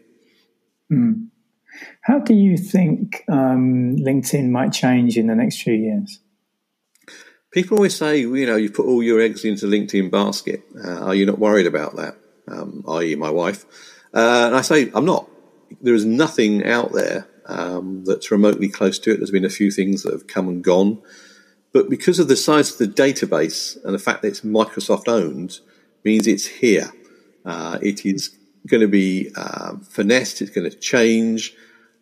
[0.92, 1.28] Mm.
[2.02, 6.20] How do you think um, LinkedIn might change in the next few years?
[7.52, 10.64] People always say, you know, you put all your eggs into LinkedIn basket.
[10.84, 12.16] Uh, are you not worried about that?
[12.48, 13.66] Um, i.e., my wife.
[14.14, 15.30] Uh, and I say, I'm not.
[15.82, 19.18] There is nothing out there um, that's remotely close to it.
[19.18, 21.02] There's been a few things that have come and gone.
[21.74, 25.60] But because of the size of the database and the fact that it's Microsoft owned,
[26.04, 26.92] means it's here.
[27.46, 28.36] Uh, it is
[28.68, 30.42] going to be uh, finessed.
[30.42, 31.54] It's going to change.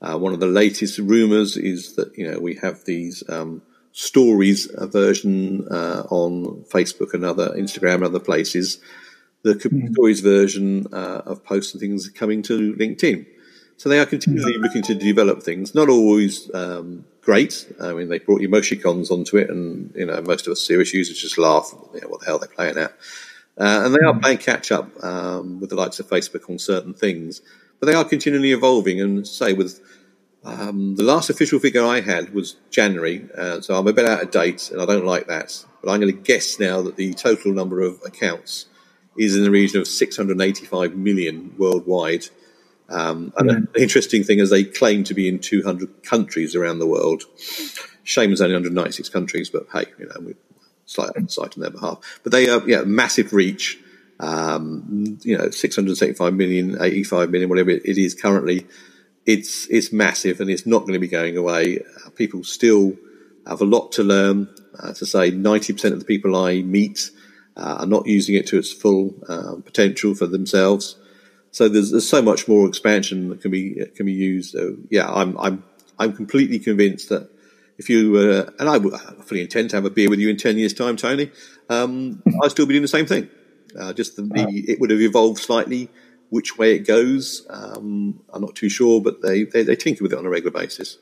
[0.02, 3.62] Uh, one of the latest rumors is that you know we have these um,
[4.00, 8.80] stories version uh, on Facebook and other Instagram and other places.
[9.44, 9.92] The mm.
[9.92, 13.26] stories version uh, of posts and things coming to LinkedIn.
[13.76, 15.76] So they are continually looking to develop things.
[15.76, 17.66] Not always um, great.
[17.82, 21.20] I mean, they brought emoticons onto it, and you know, most of us serious users
[21.20, 21.74] just laugh.
[21.94, 22.92] You know, what the hell they're playing at?
[23.58, 26.94] Uh, and they are playing catch up um, with the likes of Facebook on certain
[26.94, 27.42] things,
[27.80, 29.02] but they are continually evolving.
[29.02, 29.82] And say with
[30.44, 34.24] um, the last official figure I had was January, uh, so I'm a bit out
[34.24, 35.66] of date, and I don't like that.
[35.84, 38.66] But I'm going to guess now that the total number of accounts
[39.18, 42.26] is in the region of 685 million worldwide.
[42.88, 43.60] Um, and yeah.
[43.74, 47.24] the interesting thing is they claim to be in 200 countries around the world.
[48.04, 50.36] Shame there's only 196 countries, but hey, you know, we're
[50.86, 52.20] slightly on site on their behalf.
[52.24, 53.80] But they are, yeah, massive reach.
[54.22, 58.66] Um, you know, 675 million, 85 million, whatever it is currently.
[59.34, 61.80] It's, it's massive and it's not going to be going away.
[61.80, 62.98] Uh, people still
[63.46, 64.50] have a lot to learn.
[64.82, 67.12] Uh, to say 90% of the people I meet
[67.58, 70.96] uh, are not using it to its full uh, potential for themselves.
[71.52, 74.56] So there's, there's so much more expansion that can be can be used.
[74.90, 75.64] Yeah, I'm I'm
[75.98, 77.30] I'm completely convinced that
[77.78, 78.80] if you uh, and I
[79.24, 81.32] fully intend to have a beer with you in ten years' time, Tony,
[81.70, 83.30] um, I'd still be doing the same thing.
[83.78, 85.90] Uh, just the, the, it would have evolved slightly.
[86.30, 90.14] Which way it goes, um, I'm not too sure, but they, they, they tinker with
[90.14, 90.98] it on a regular basis.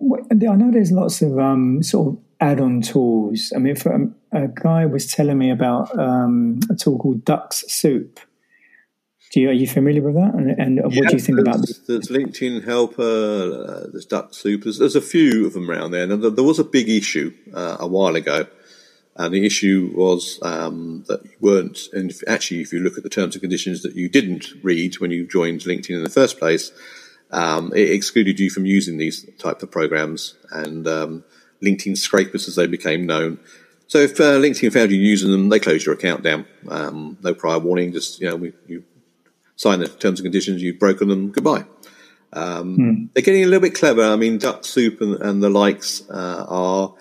[0.00, 3.52] I know there's lots of um, sort of add-on tools.
[3.54, 8.18] I mean, for, um, a guy was telling me about um, a tool called Dux-Soup,
[9.40, 10.34] you, are you familiar with that?
[10.34, 11.78] And, and what do you think about this?
[11.78, 16.04] There's LinkedIn Helper, uh, there's Dux-Soup, there's, there's, a few of them around there.
[16.04, 18.46] And there was a big issue uh, a while ago.
[19.16, 23.04] And the issue was um, that you weren't, and if, actually, if you look at
[23.04, 26.38] the terms and conditions that you didn't read when you joined LinkedIn in the first
[26.38, 26.72] place,
[27.30, 31.24] um, it excluded you from using these type of programs and um,
[31.62, 33.38] LinkedIn scrapers, as they became known.
[33.86, 36.46] So if uh, LinkedIn found you using them, they closed your account down.
[36.68, 38.82] Um, no prior warning, just you know, we, you
[39.56, 41.64] sign the terms and conditions, you've broken them, goodbye.
[42.32, 43.04] Um, hmm.
[43.14, 44.02] They're getting a little bit clever.
[44.02, 46.94] I mean, Dux-Soup and, and the likes uh, are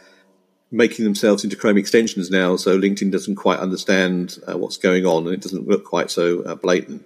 [0.74, 5.26] making themselves into Chrome extensions now, so LinkedIn doesn't quite understand uh, what's going on
[5.26, 7.06] and it doesn't look quite so uh, blatant.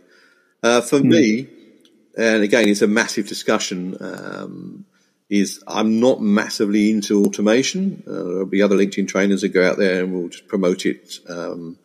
[0.64, 1.10] Uh, for hmm.
[1.10, 1.48] me,
[2.18, 3.98] and again, it's a massive discussion.
[4.00, 4.86] Um,
[5.30, 8.02] is I'm not massively into automation.
[8.08, 11.20] Uh, there'll be other LinkedIn trainers that go out there and will just promote it
[11.28, 11.78] um,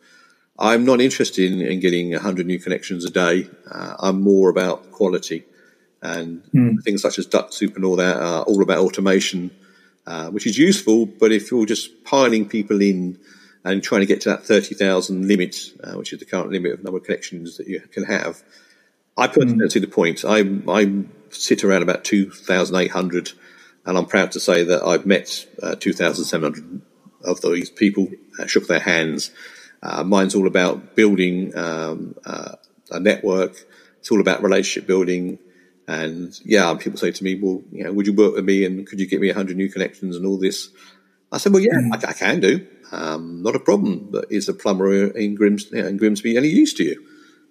[0.57, 3.49] I'm not interested in, in getting 100 new connections a day.
[3.69, 5.45] Uh, I'm more about quality.
[6.01, 6.83] And mm.
[6.83, 9.51] things such as Dux-Soup and all that are all about automation,
[10.05, 11.05] uh, which is useful.
[11.05, 13.19] But if you're just piling people in
[13.63, 16.83] and trying to get to that 30,000 limit, uh, which is the current limit of
[16.83, 18.43] number of connections that you can have,
[19.17, 19.59] I personally mm.
[19.59, 20.25] don't see the point.
[20.25, 23.31] I, I sit around about 2,800,
[23.85, 26.81] and I'm proud to say that I've met uh, 2,700
[27.23, 29.31] of these people, uh, shook their hands.
[29.81, 32.55] Uh, mine's all about building um, uh,
[32.91, 33.55] a network.
[33.99, 35.39] It's all about relationship building.
[35.87, 38.87] And yeah, people say to me, well, you know, would you work with me and
[38.87, 40.69] could you get me 100 new connections and all this?
[41.31, 41.93] I said, well, yeah, mm.
[41.93, 42.65] I, I, can do.
[42.91, 44.07] Um, not a problem.
[44.11, 47.05] But is a plumber in, Grims, you know, in Grimsby any use to you?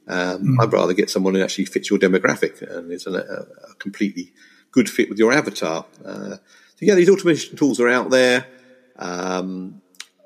[0.09, 0.62] Um, mm.
[0.62, 4.33] I'd rather get someone who actually fits your demographic and is a, a completely
[4.71, 5.85] good fit with your avatar.
[6.05, 6.38] Uh, so
[6.81, 8.47] yeah, these automation tools are out there.
[8.97, 9.83] Um,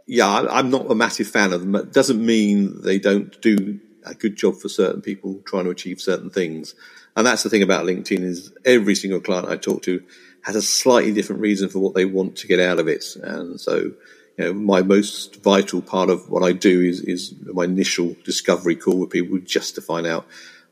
[0.07, 1.75] yeah, I, am not a massive fan of them.
[1.75, 6.01] It doesn't mean they don't do a good job for certain people trying to achieve
[6.01, 6.75] certain things.
[7.17, 10.03] And that's the thing about LinkedIn is every single client I talk to
[10.43, 13.05] has a slightly different reason for what they want to get out of it.
[13.23, 13.95] And so, you
[14.39, 18.99] know, my most vital part of what I do is, is my initial discovery call
[18.99, 20.27] with people just to find out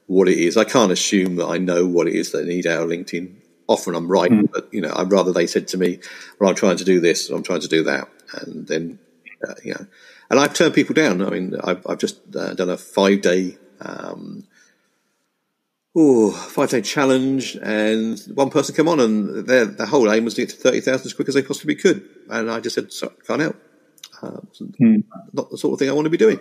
[0.06, 0.56] what it is.
[0.56, 3.34] I can't assume that I know what it is they need out of LinkedIn.
[3.66, 4.50] Often I'm right, mm.
[4.52, 5.98] but you know, I'd rather they said to me,
[6.38, 8.98] "Well, I'm trying to do this, I'm trying to do that," and then
[9.48, 9.86] uh, you know,
[10.30, 11.22] and I've turned people down.
[11.22, 14.46] I mean, I've, I've just uh, done a five day, um,
[15.96, 20.34] oh, five day challenge, and one person came on, and their their whole aim was
[20.34, 22.92] to get to thirty thousand as quick as they possibly could, and I just said,
[22.92, 23.56] Sorry, can't help.
[24.22, 24.40] Uh,
[24.78, 24.96] hmm.
[25.32, 26.40] Not the sort of thing I want to be doing.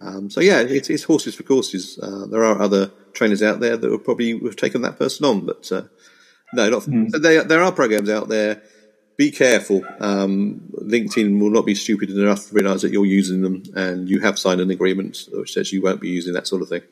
[0.00, 1.98] Um, so yeah, it's, it's, horses for courses.
[2.02, 5.46] Uh, there are other trainers out there that would probably have taken that person on,
[5.46, 5.82] but uh,
[6.52, 6.84] no, not.
[6.84, 7.06] Hmm.
[7.08, 8.62] There, there are programs out there
[9.16, 9.84] be careful.
[10.00, 14.20] Um, LinkedIn will not be stupid enough to realize that you're using them and you
[14.20, 16.82] have signed an agreement which says you won't be using that sort of thing.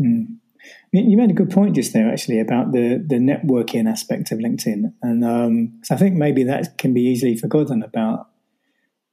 [0.00, 0.36] Mm.
[0.92, 4.92] You made a good point just there, actually, about the the networking aspect of LinkedIn,
[5.02, 8.28] and um, so I think maybe that can be easily forgotten about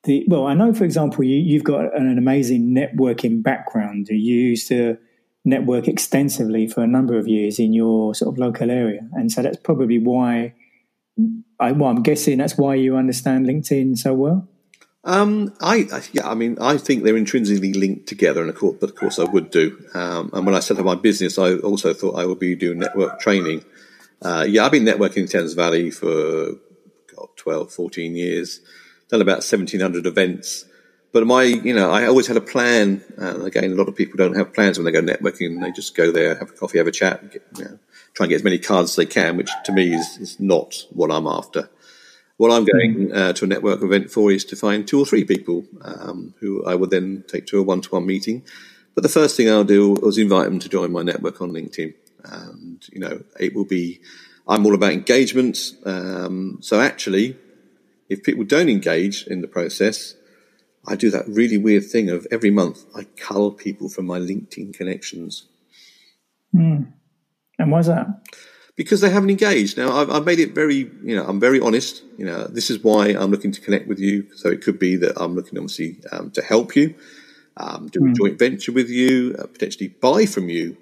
[0.04, 0.26] the.
[0.28, 4.08] Well, I know, for example, you, you've got an amazing networking background.
[4.10, 4.98] You used to
[5.44, 9.42] network extensively for a number of years in your sort of local area, and so
[9.42, 10.54] that's probably why
[11.60, 14.48] I, well, I'm guessing that's why you understand LinkedIn so well.
[15.06, 18.90] Um, I, yeah, I mean, I think they're intrinsically linked together, and of course, but
[18.90, 19.86] of course, I would do.
[19.94, 22.80] Um, and when I set up my business, I also thought I would be doing
[22.80, 23.64] network training.
[24.20, 26.54] Uh, yeah, I've been networking in Thames Valley for
[27.16, 28.62] God, 12, 14 years.
[29.08, 30.66] Done about 1,700 events.
[31.12, 33.04] But my, you know, I always had a plan.
[33.18, 35.62] And again, a lot of people don't have plans when they go networking.
[35.62, 37.80] They just go there, have a coffee, have a chat, get, you know,
[38.16, 40.86] try and get as many cards as they can, which to me is, is not
[40.90, 41.70] what I'm after.
[42.38, 45.24] What I'm going uh, to a network event for is to find two or three
[45.24, 48.44] people um, who I would then take to a one to one meeting.
[48.94, 51.94] But the first thing I'll do is invite them to join my network on LinkedIn.
[52.24, 54.02] And, you know, it will be,
[54.48, 55.74] I'm all about engagement.
[55.86, 57.38] Um, so actually,
[58.10, 60.16] if people don't engage in the process,
[60.88, 64.74] I do that really weird thing of every month I cull people from my LinkedIn
[64.74, 65.48] connections.
[66.54, 66.92] Mm.
[67.60, 68.08] And why's that?
[68.76, 69.78] Because they haven't engaged.
[69.78, 72.04] Now, I've, I've, made it very, you know, I'm very honest.
[72.18, 74.28] You know, this is why I'm looking to connect with you.
[74.36, 76.94] So it could be that I'm looking, obviously, um, to help you,
[77.56, 78.04] um, do mm.
[78.04, 78.14] a hmm.
[78.14, 80.76] joint venture with you, uh, potentially buy from you.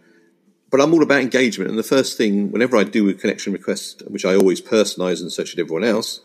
[0.72, 1.70] But I'm all about engagement.
[1.70, 5.32] And the first thing, whenever I do a connection request, which I always personalize and
[5.32, 6.20] so should everyone else,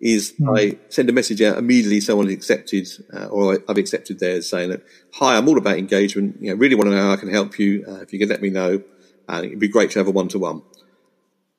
[0.00, 0.58] is mm.
[0.58, 2.00] I send a message out immediately.
[2.00, 4.82] Someone has accepted, uh, or I've accepted theirs, saying that,
[5.14, 6.38] "Hi, I'm all about engagement.
[6.40, 7.84] You know, really want to know how I can help you.
[7.86, 8.82] Uh, if you can let me know,
[9.28, 10.62] and it'd be great to have a one to one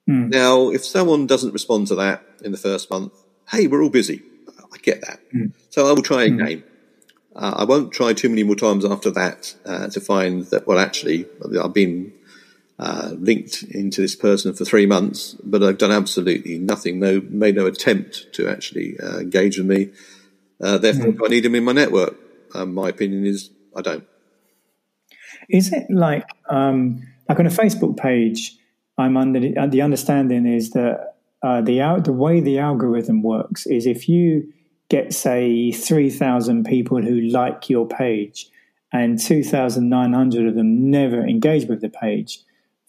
[0.08, 0.30] one.
[0.30, 3.14] Now, if someone doesn't respond to that in the first month,
[3.52, 4.22] hey, we're all busy.
[4.74, 5.20] I get that.
[5.34, 5.54] Mm.
[5.70, 6.40] So I will try hmm.
[6.40, 6.58] again.
[6.60, 6.64] Mm.
[7.36, 10.80] Uh, I won't try too many more times after that uh, to find that, well,
[10.80, 11.26] actually,
[11.62, 12.14] I've been
[12.80, 17.56] uh, linked into this person for three months, but I've done absolutely nothing, no, made
[17.56, 19.92] no attempt to actually uh, engage with me.
[20.62, 21.26] Uh, therefore, mm.
[21.26, 22.16] I need them in my network.
[22.54, 24.08] Um, my opinion is I don't.
[25.50, 28.58] Is it like, um, like on a Facebook page,
[28.98, 33.66] I'm under the, uh, the understanding is that uh, the the way the algorithm works
[33.66, 34.52] is if you
[34.90, 38.50] get say three thousand people who like your page,
[38.92, 42.40] and two thousand nine hundred of them never engage with the page,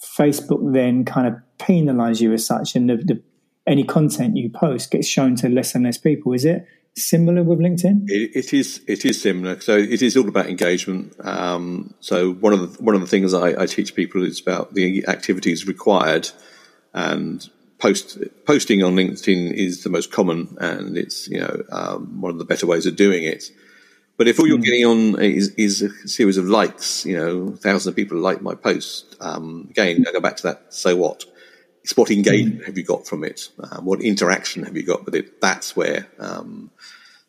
[0.00, 3.22] Facebook then kind of penalise you as such, and the, the,
[3.66, 6.32] any content you post gets shown to less and less people.
[6.32, 6.66] Is it?
[6.96, 8.04] Similar with LinkedIn?
[8.06, 8.80] It, it is.
[8.86, 9.60] It is similar.
[9.60, 11.14] So it is all about engagement.
[11.20, 14.74] Um, so one of the one of the things I, I, teach people is about
[14.74, 16.30] the activities required,
[16.92, 22.32] and post posting on LinkedIn is the most common, and it's you know um, one
[22.32, 23.50] of the better ways of doing it.
[24.16, 24.64] But if all you're mm.
[24.64, 28.54] getting on is, is, a series of likes, you know, thousands of people like my
[28.54, 29.14] post.
[29.20, 30.72] Um, again, I go back to that.
[30.72, 31.26] So what?
[31.86, 32.66] It's what engagement mm.
[32.66, 33.48] have you got from it?
[33.60, 35.40] Um, what interaction have you got with it?
[35.40, 36.72] That's where um,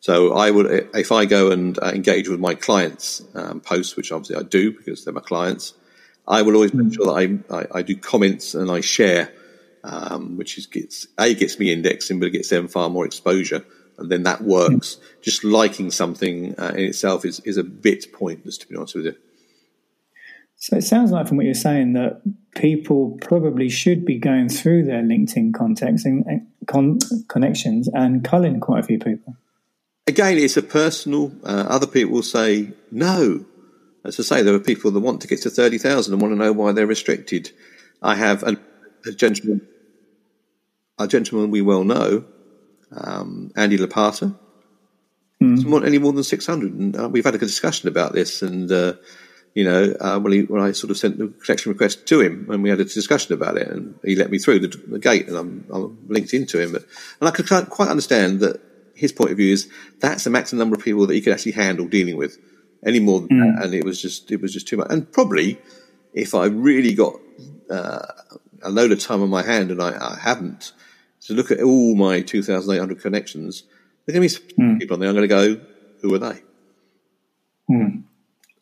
[0.00, 4.10] so I would, if I go and uh, engage with my clients' um, posts, which
[4.10, 5.74] obviously I do because they're my clients,
[6.26, 6.94] I will always make mm.
[6.94, 9.32] sure that I, I, I do comments and I share,
[9.84, 13.64] um, which is gets a gets me indexing, but it gets them far more exposure,
[13.96, 14.96] and then that works.
[14.96, 15.22] Mm.
[15.22, 19.06] Just liking something uh, in itself is is a bit pointless, to be honest with
[19.06, 19.16] you.
[20.60, 22.20] So it sounds like from what you're saying that
[22.56, 26.98] people probably should be going through their LinkedIn contacts and con-
[27.28, 29.36] connections and culling quite a few people.
[30.08, 31.32] Again, it's a personal.
[31.44, 33.44] Uh, other people will say no.
[34.04, 36.32] As I say, there are people that want to get to thirty thousand and want
[36.32, 37.52] to know why they're restricted.
[38.02, 38.56] I have a,
[39.06, 39.66] a gentleman,
[40.98, 42.24] a gentleman we well know,
[42.90, 44.36] um, Andy Lopata,
[45.42, 45.56] mm.
[45.56, 48.40] doesn't want any more than six hundred, and uh, we've had a discussion about this.
[48.40, 48.94] And uh,
[49.54, 52.48] you know, uh, when, he, when, I sort of sent the connection request to him,
[52.50, 55.28] and we had a discussion about it, and he let me through the, the gate,
[55.28, 56.72] and I'm, I'm, linked into him.
[56.72, 56.84] But,
[57.20, 58.60] and I could quite understand that
[58.94, 59.70] his point of view is
[60.00, 62.38] that's the maximum number of people that he could actually handle dealing with.
[62.84, 63.56] Any more than mm.
[63.56, 64.86] that, and it was just it was just too much.
[64.90, 65.58] And probably,
[66.14, 67.14] if I really got
[67.68, 68.06] uh,
[68.62, 70.72] a load of time on my hand, and I, I haven't,
[71.22, 73.64] to look at all my 2,800 connections,
[74.06, 74.78] there are going to be mm.
[74.78, 75.08] people on there.
[75.08, 75.60] I'm going to go,
[76.00, 76.40] who are they?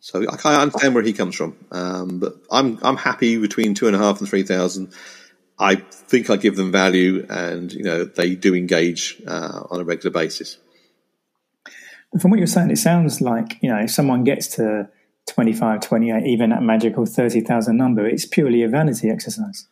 [0.06, 3.88] So I, I understand where he comes from, um, but I'm I'm happy between two
[3.88, 4.92] and a half and three thousand.
[5.58, 9.84] I think I give them value, and you know they do engage uh, on a
[9.84, 10.58] regular basis.
[12.20, 14.88] From what you're saying, it sounds like you know if someone gets to
[15.26, 19.66] 25, 28, even that magical thirty thousand number, it's purely a vanity exercise.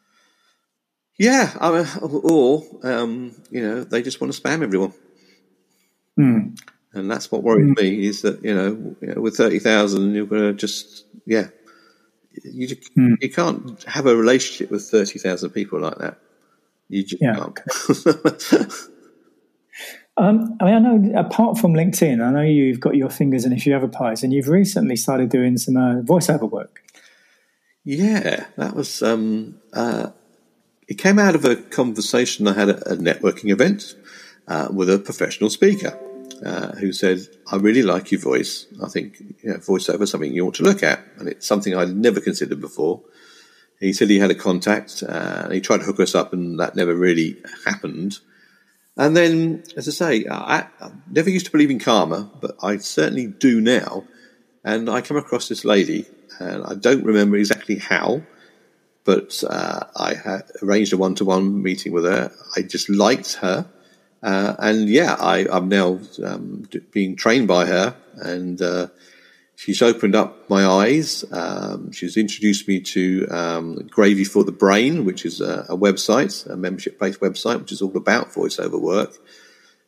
[1.16, 4.94] Yeah, I mean, or um, you know they just want to spam everyone,
[6.18, 6.58] mm.
[6.94, 7.82] And that's what worries mm.
[7.82, 11.48] me is that you know, with thirty thousand you're going to just yeah
[12.42, 13.16] you mm.
[13.20, 16.18] you can't have a relationship with thirty thousand people like that.
[16.88, 17.34] You just yeah.
[17.34, 17.58] can't.
[20.16, 23.52] um, I mean, I know apart from LinkedIn, I know you've got your fingers in
[23.52, 26.82] a few other pies, and you've recently started doing some uh, voiceover work.
[27.84, 29.02] Yeah, that was.
[29.02, 30.10] Um, uh,
[30.86, 33.94] it came out of a conversation I had at a networking event
[34.46, 35.98] uh, with a professional speaker
[36.44, 37.20] uh, who said,
[37.50, 38.66] I really like your voice.
[38.82, 41.00] I think you know, voiceover is something you ought to look at.
[41.18, 43.00] And it's something I'd never considered before.
[43.80, 46.60] He said he had a contact uh, and he tried to hook us up, and
[46.60, 48.18] that never really happened.
[48.96, 52.76] And then, as I say, I, I never used to believe in karma, but I
[52.76, 54.04] certainly do now.
[54.62, 56.06] And I come across this lady,
[56.38, 58.22] and I don't remember exactly how,
[59.04, 62.32] but uh, I had arranged a one to one meeting with her.
[62.56, 63.66] I just liked her.
[64.24, 68.86] Uh, and yeah, I, am now um, being trained by her, and uh,
[69.54, 71.26] she's opened up my eyes.
[71.30, 76.48] Um, she's introduced me to um, Gravy for the Brain, which is a, a website,
[76.50, 79.14] a membership based website, which is all about voiceover work.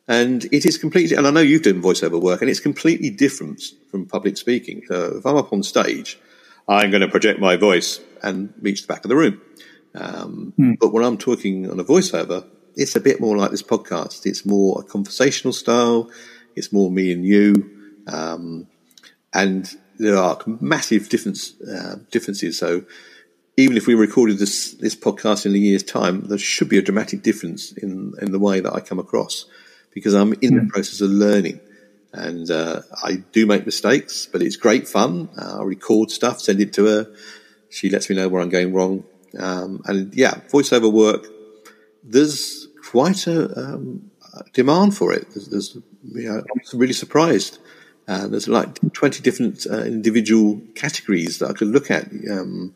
[0.07, 3.63] And it is completely, and I know you've done voiceover work, and it's completely different
[3.89, 4.83] from public speaking.
[4.87, 6.19] So if I'm up on stage,
[6.69, 9.41] I'm going to project my voice and reach the back of the room.
[9.95, 10.77] Um, mm.
[10.79, 12.45] But when I'm talking on a voiceover,
[12.77, 14.25] it's a bit more like this podcast.
[14.25, 16.09] It's more a conversational style.
[16.55, 17.69] It's more me and you,
[18.07, 18.67] um,
[19.33, 19.69] and
[19.99, 22.57] there are massive difference uh, differences.
[22.57, 22.85] So
[23.57, 26.81] even if we recorded this this podcast in a year's time, there should be a
[26.81, 29.45] dramatic difference in in the way that I come across
[29.93, 30.67] because I'm in the hmm.
[30.67, 31.59] process of learning.
[32.13, 35.29] And uh, I do make mistakes, but it's great fun.
[35.37, 37.11] Uh, I record stuff, send it to her.
[37.69, 39.03] She lets me know where I'm going wrong.
[39.37, 41.27] Um, and yeah, voiceover work.
[42.03, 44.09] There's quite a um,
[44.53, 45.29] demand for it.
[45.31, 47.59] There's, there's you know, I'm really surprised.
[48.07, 52.09] Uh, there's like 20 different uh, individual categories that I could look at.
[52.31, 52.73] Um,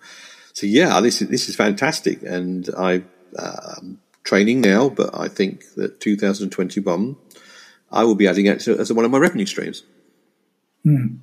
[0.53, 2.21] so yeah, this is, this is fantastic.
[2.23, 3.03] And I,
[3.37, 7.15] uh, I'm training now, but I think that 2021,
[7.91, 9.83] I will be adding it to, as one of my revenue streams.
[10.83, 11.15] Hmm.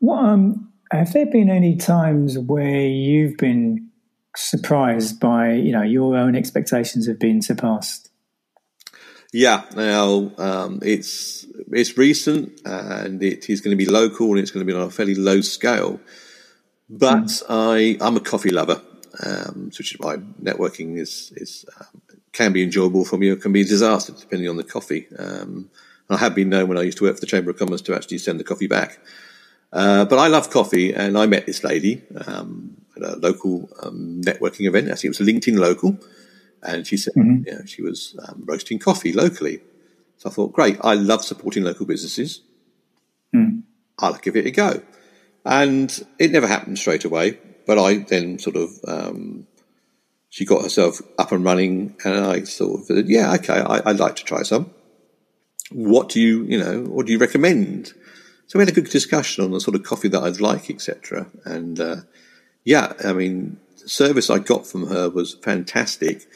[0.00, 3.90] Well, um, have there been any times where you've been
[4.36, 8.10] surprised by you know your own expectations have been surpassed?
[9.32, 14.52] Yeah, now um, it's it's recent and it is going to be local and it's
[14.52, 16.00] going to be on a fairly low scale.
[16.88, 17.42] But mm.
[17.48, 18.80] I I'm a coffee lover,
[19.24, 23.52] um, which is why networking is is um, can be enjoyable for me or can
[23.52, 25.08] be a disaster depending on the coffee.
[25.18, 25.70] Um,
[26.10, 27.94] I have been known when I used to work for the Chamber of Commerce to
[27.94, 28.98] actually send the coffee back.
[29.74, 34.22] Uh, but I love coffee, and I met this lady um, at a local um,
[34.24, 34.86] networking event.
[34.86, 35.98] I think it was a LinkedIn local,
[36.62, 37.42] and she said mm-hmm.
[37.44, 39.60] you know, she was um, roasting coffee locally.
[40.18, 42.42] So I thought, great, I love supporting local businesses.
[43.34, 43.64] Mm.
[43.98, 44.80] I'll give it a go.
[45.44, 49.48] And it never happened straight away, but I then sort of um,
[50.30, 53.98] she got herself up and running, and I sort of said, yeah, okay, I, would
[53.98, 54.72] like to try some.
[55.72, 57.92] What do you, you know, what do you recommend?
[58.46, 61.26] So we had a good discussion on the sort of coffee that I'd like, etc.
[61.44, 61.96] And uh,
[62.64, 66.26] yeah, I mean, the service I got from her was fantastic.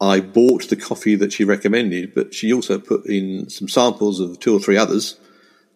[0.00, 4.40] I bought the coffee that she recommended, but she also put in some samples of
[4.40, 5.18] two or three others,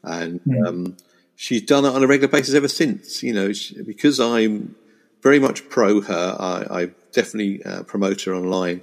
[0.02, 0.62] and yeah.
[0.66, 0.96] um,
[1.36, 3.22] she's done it on a regular basis ever since.
[3.22, 4.74] You know, she, because I'm
[5.22, 8.82] very much pro her, I, I definitely uh, promote her online,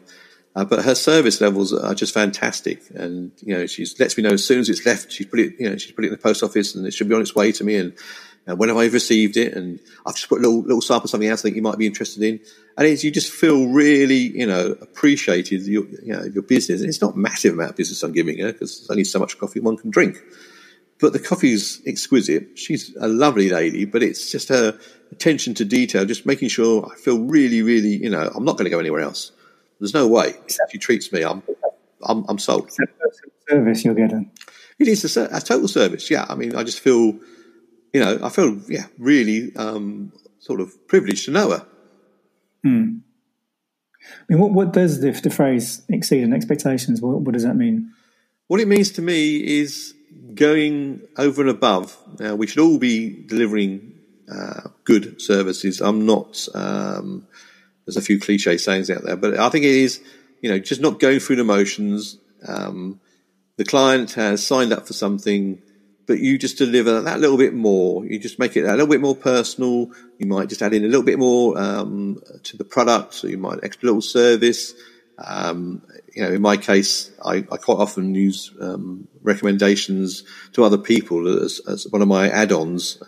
[0.55, 4.33] Uh, but her service levels are just fantastic, and you know she lets me know
[4.33, 5.11] as soon as it's left.
[5.11, 7.09] She's put it, you know, she's put it in the post office, and it should
[7.09, 7.75] be on its way to me.
[7.75, 7.93] And
[8.47, 9.53] uh, when have I received it?
[9.53, 11.77] And I've just put a little, little sample of something else I think you might
[11.77, 12.39] be interested in.
[12.77, 16.81] And it's, you just feel really, you know, appreciated your, you know, your business.
[16.81, 19.37] And it's not massive amount of business I'm giving her because there's only so much
[19.37, 20.21] coffee one can drink.
[20.99, 22.57] But the coffee's exquisite.
[22.57, 24.77] She's a lovely lady, but it's just her
[25.11, 28.65] attention to detail, just making sure I feel really, really, you know, I'm not going
[28.65, 29.31] to go anywhere else.
[29.83, 30.33] There's no way.
[30.47, 31.43] If she treats me, I'm,
[32.03, 32.71] I'm, I'm sold.
[33.49, 34.31] Service you're getting.
[34.79, 36.09] It is a, a, total service.
[36.09, 36.25] Yeah.
[36.29, 37.19] I mean, I just feel,
[37.91, 41.67] you know, I feel, yeah, really, um, sort of privileged to know her.
[42.63, 42.99] Hmm.
[44.05, 47.91] I mean, what, what does the, the phrase exceeding expectations, what, what does that mean?
[48.47, 49.93] What it means to me is
[50.33, 51.97] going over and above.
[52.21, 53.99] Now, we should all be delivering
[54.33, 55.81] uh, good services.
[55.81, 57.27] I'm not, um,
[57.85, 60.01] there's a few cliche sayings out there, but I think it is,
[60.41, 62.17] you know, just not going through the motions.
[62.47, 62.99] Um,
[63.57, 65.61] the client has signed up for something,
[66.05, 68.05] but you just deliver that little bit more.
[68.05, 69.91] You just make it a little bit more personal.
[70.17, 73.13] You might just add in a little bit more um, to the product.
[73.13, 74.73] So you might extra little service.
[75.17, 80.23] Um, you know, in my case, I, I quite often use um, recommendations
[80.53, 83.01] to other people as, as one of my add-ons.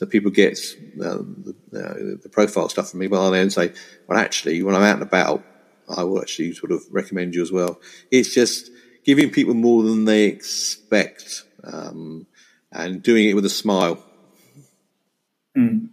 [0.00, 0.58] Um, so people get
[1.00, 3.72] uh, the, uh, the, profile stuff from me, but I then say,
[4.06, 5.44] well, actually, when I'm out and about,
[5.88, 7.80] I will actually sort of recommend you as well.
[8.10, 8.70] It's just
[9.04, 12.26] giving people more than they expect um,
[12.72, 14.02] and doing it with a smile.
[15.56, 15.90] Mm.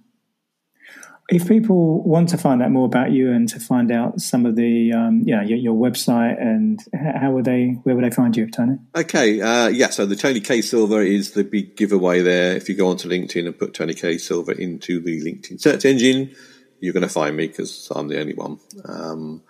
[1.29, 4.55] If people want to find out more about you and to find out some of
[4.55, 8.49] the, um, yeah, your, your, website and how would they, where would they find you,
[8.49, 8.77] Tony?
[8.95, 9.89] Okay, uh, yeah.
[9.89, 12.55] So the Tony K Silver is the big giveaway there.
[12.55, 16.33] If you go onto LinkedIn and put Tony K Silver into the LinkedIn search engine,
[16.79, 18.61] you're going to find me because I'm the only one.
[18.85, 19.43] Um,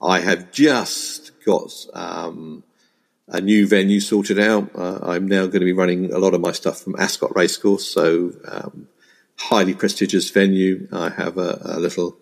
[0.00, 2.62] I have just got um,
[3.26, 4.70] a new venue sorted out.
[4.74, 7.88] Uh, I'm now going to be running a lot of my stuff from Ascot Racecourse,
[7.88, 8.88] so um,
[9.36, 10.86] highly prestigious venue.
[10.92, 12.16] I have a, a little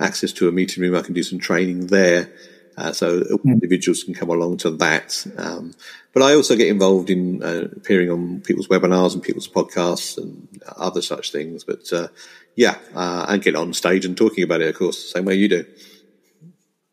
[0.00, 0.96] access to a meeting room.
[0.96, 2.32] I can do some training there
[2.76, 5.26] uh, so individuals can come along to that.
[5.36, 5.74] Um,
[6.12, 10.62] but I also get involved in uh, appearing on people's webinars and people's podcasts and
[10.76, 11.64] other such things.
[11.64, 12.08] But uh,
[12.56, 15.34] yeah, uh, and get on stage and talking about it, of course, the same way
[15.34, 15.64] you do.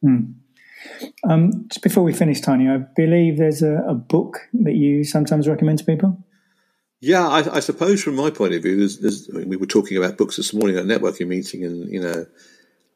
[0.01, 0.21] Hmm.
[1.27, 5.47] Um, just before we finish, Tony, I believe there's a, a, book that you sometimes
[5.47, 6.23] recommend to people.
[6.99, 9.65] Yeah, I, I suppose from my point of view, there's, there's, I mean, we were
[9.65, 12.25] talking about books this morning at a networking meeting, and you know,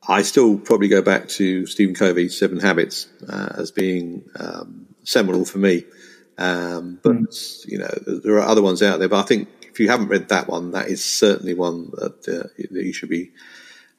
[0.08, 5.46] I still probably go back to Stephen Covey's Seven Habits uh, as being um, seminal
[5.46, 5.86] for me.
[6.38, 7.68] Um, but mm.
[7.68, 9.10] you know, there are other ones out there.
[9.10, 12.48] But I think if you haven't read that one, that is certainly one that, uh,
[12.58, 13.32] that you should be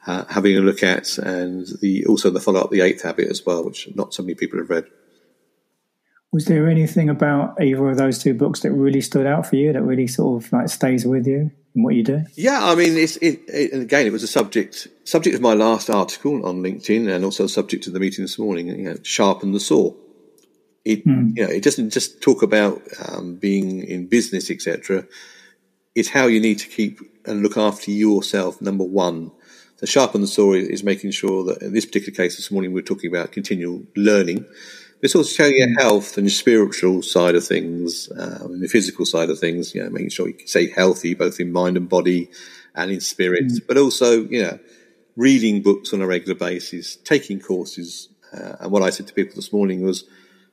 [0.07, 3.45] uh, having a look at, and the also the follow up, the Eighth Habit as
[3.45, 4.87] well, which not so many people have read.
[6.37, 9.73] Was there anything about either of those two books that really stood out for you
[9.73, 11.51] that really sort of like stays with you?
[11.75, 12.25] in what you do?
[12.35, 15.89] Yeah, I mean, it's it, it, again, it was a subject subject of my last
[15.89, 18.67] article on LinkedIn, and also subject of the meeting this morning.
[18.67, 19.95] You know, sharpen the saw.
[20.85, 21.35] It mm.
[21.35, 25.07] you know, it doesn't just talk about um, being in business, etc.
[25.95, 28.61] It's how you need to keep and look after yourself.
[28.61, 29.33] Number one,
[29.79, 32.83] the sharpen the saw is making sure that in this particular case this morning we
[32.83, 34.45] we're talking about continual learning
[35.07, 39.07] it's also showing your health and your spiritual side of things, um, and the physical
[39.07, 39.75] side of things.
[39.75, 42.29] You know, making sure you can stay healthy both in mind and body,
[42.75, 43.47] and in spirit.
[43.47, 43.67] Mm.
[43.67, 44.59] But also, you know,
[45.17, 49.37] reading books on a regular basis, taking courses, Uh, and what I said to people
[49.37, 50.05] this morning was,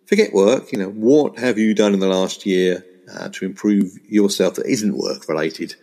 [0.05, 0.71] forget work.
[0.71, 4.67] You know, what have you done in the last year uh, to improve yourself that
[4.67, 5.75] isn't work related?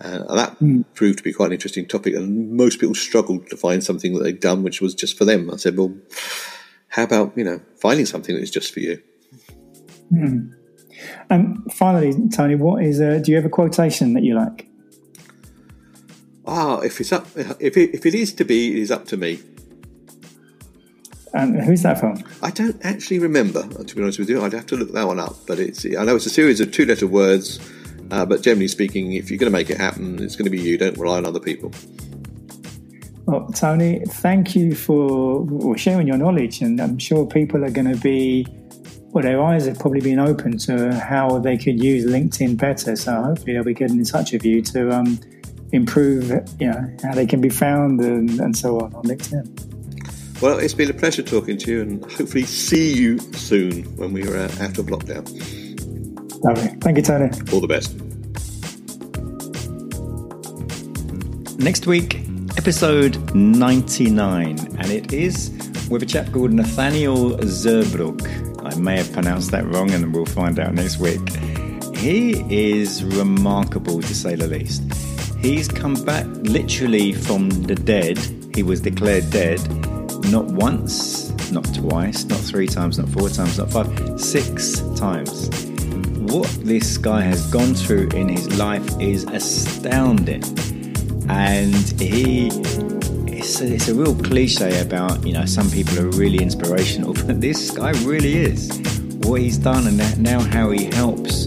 [0.00, 0.84] Uh, that mm.
[0.94, 4.22] proved to be quite an interesting topic, and most people struggled to find something that
[4.24, 5.50] they'd done which was just for them.
[5.50, 5.94] I said, well,
[6.96, 9.02] how about you know finding something that is just for you?
[10.10, 10.54] Mm.
[11.28, 13.00] And finally, Tony, what is?
[13.00, 14.66] A, do you have a quotation that you like?
[16.46, 19.18] Ah, if it's up, if it, if it is to be, it is up to
[19.18, 19.40] me.
[21.34, 22.24] And who's that from?
[22.42, 23.62] I don't actually remember.
[23.62, 25.36] To be honest with you, I'd have to look that one up.
[25.46, 27.60] But it's I know it's a series of two-letter words
[28.10, 30.60] uh, but generally speaking, if you're going to make it happen, it's going to be
[30.60, 30.78] you.
[30.78, 31.72] Don't rely on other people.
[33.26, 38.00] Well, Tony, thank you for sharing your knowledge, and I'm sure people are going to
[38.00, 38.46] be,
[39.08, 42.94] well, their eyes have probably been open to how they could use LinkedIn better.
[42.94, 45.18] So hopefully they'll be getting in touch with you to um,
[45.72, 50.40] improve, you know, how they can be found and, and so on on LinkedIn.
[50.40, 54.22] Well, it's been a pleasure talking to you, and hopefully see you soon when we
[54.28, 55.26] are out of lockdown.
[56.44, 56.68] Lovely.
[56.80, 57.30] Thank you, Tony.
[57.52, 57.96] All the best.
[61.58, 62.20] Next week,
[62.56, 65.50] episode 99, and it is
[65.90, 68.22] with a chap called Nathaniel Zerbrook.
[68.64, 71.20] I may have pronounced that wrong, and we'll find out next week.
[71.96, 74.82] He is remarkable to say the least.
[75.38, 78.18] He's come back literally from the dead.
[78.54, 79.60] He was declared dead
[80.30, 85.50] not once, not twice, not three times, not four times, not five, six times
[86.26, 90.42] what this guy has gone through in his life is astounding.
[91.28, 92.48] And he,
[93.26, 97.40] it's a, it's a real cliche about, you know, some people are really inspirational, but
[97.40, 98.70] this guy really is.
[99.22, 101.46] What he's done and now how he helps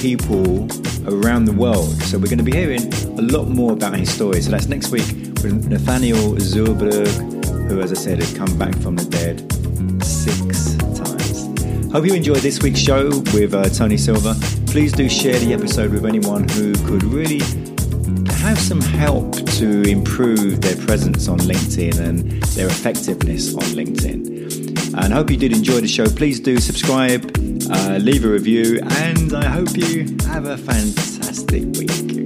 [0.00, 0.66] people
[1.06, 1.92] around the world.
[2.02, 4.40] So we're going to be hearing a lot more about his story.
[4.40, 5.06] So that's next week
[5.42, 9.52] with Nathaniel Zurbrug, who, as I said, has come back from the dead
[10.02, 11.12] six times
[11.92, 14.34] Hope you enjoyed this week's show with uh, Tony Silver.
[14.66, 17.40] Please do share the episode with anyone who could really
[18.42, 24.94] have some help to improve their presence on LinkedIn and their effectiveness on LinkedIn.
[24.94, 26.06] And I hope you did enjoy the show.
[26.06, 27.24] Please do subscribe,
[27.70, 32.21] uh, leave a review, and I hope you have a fantastic week.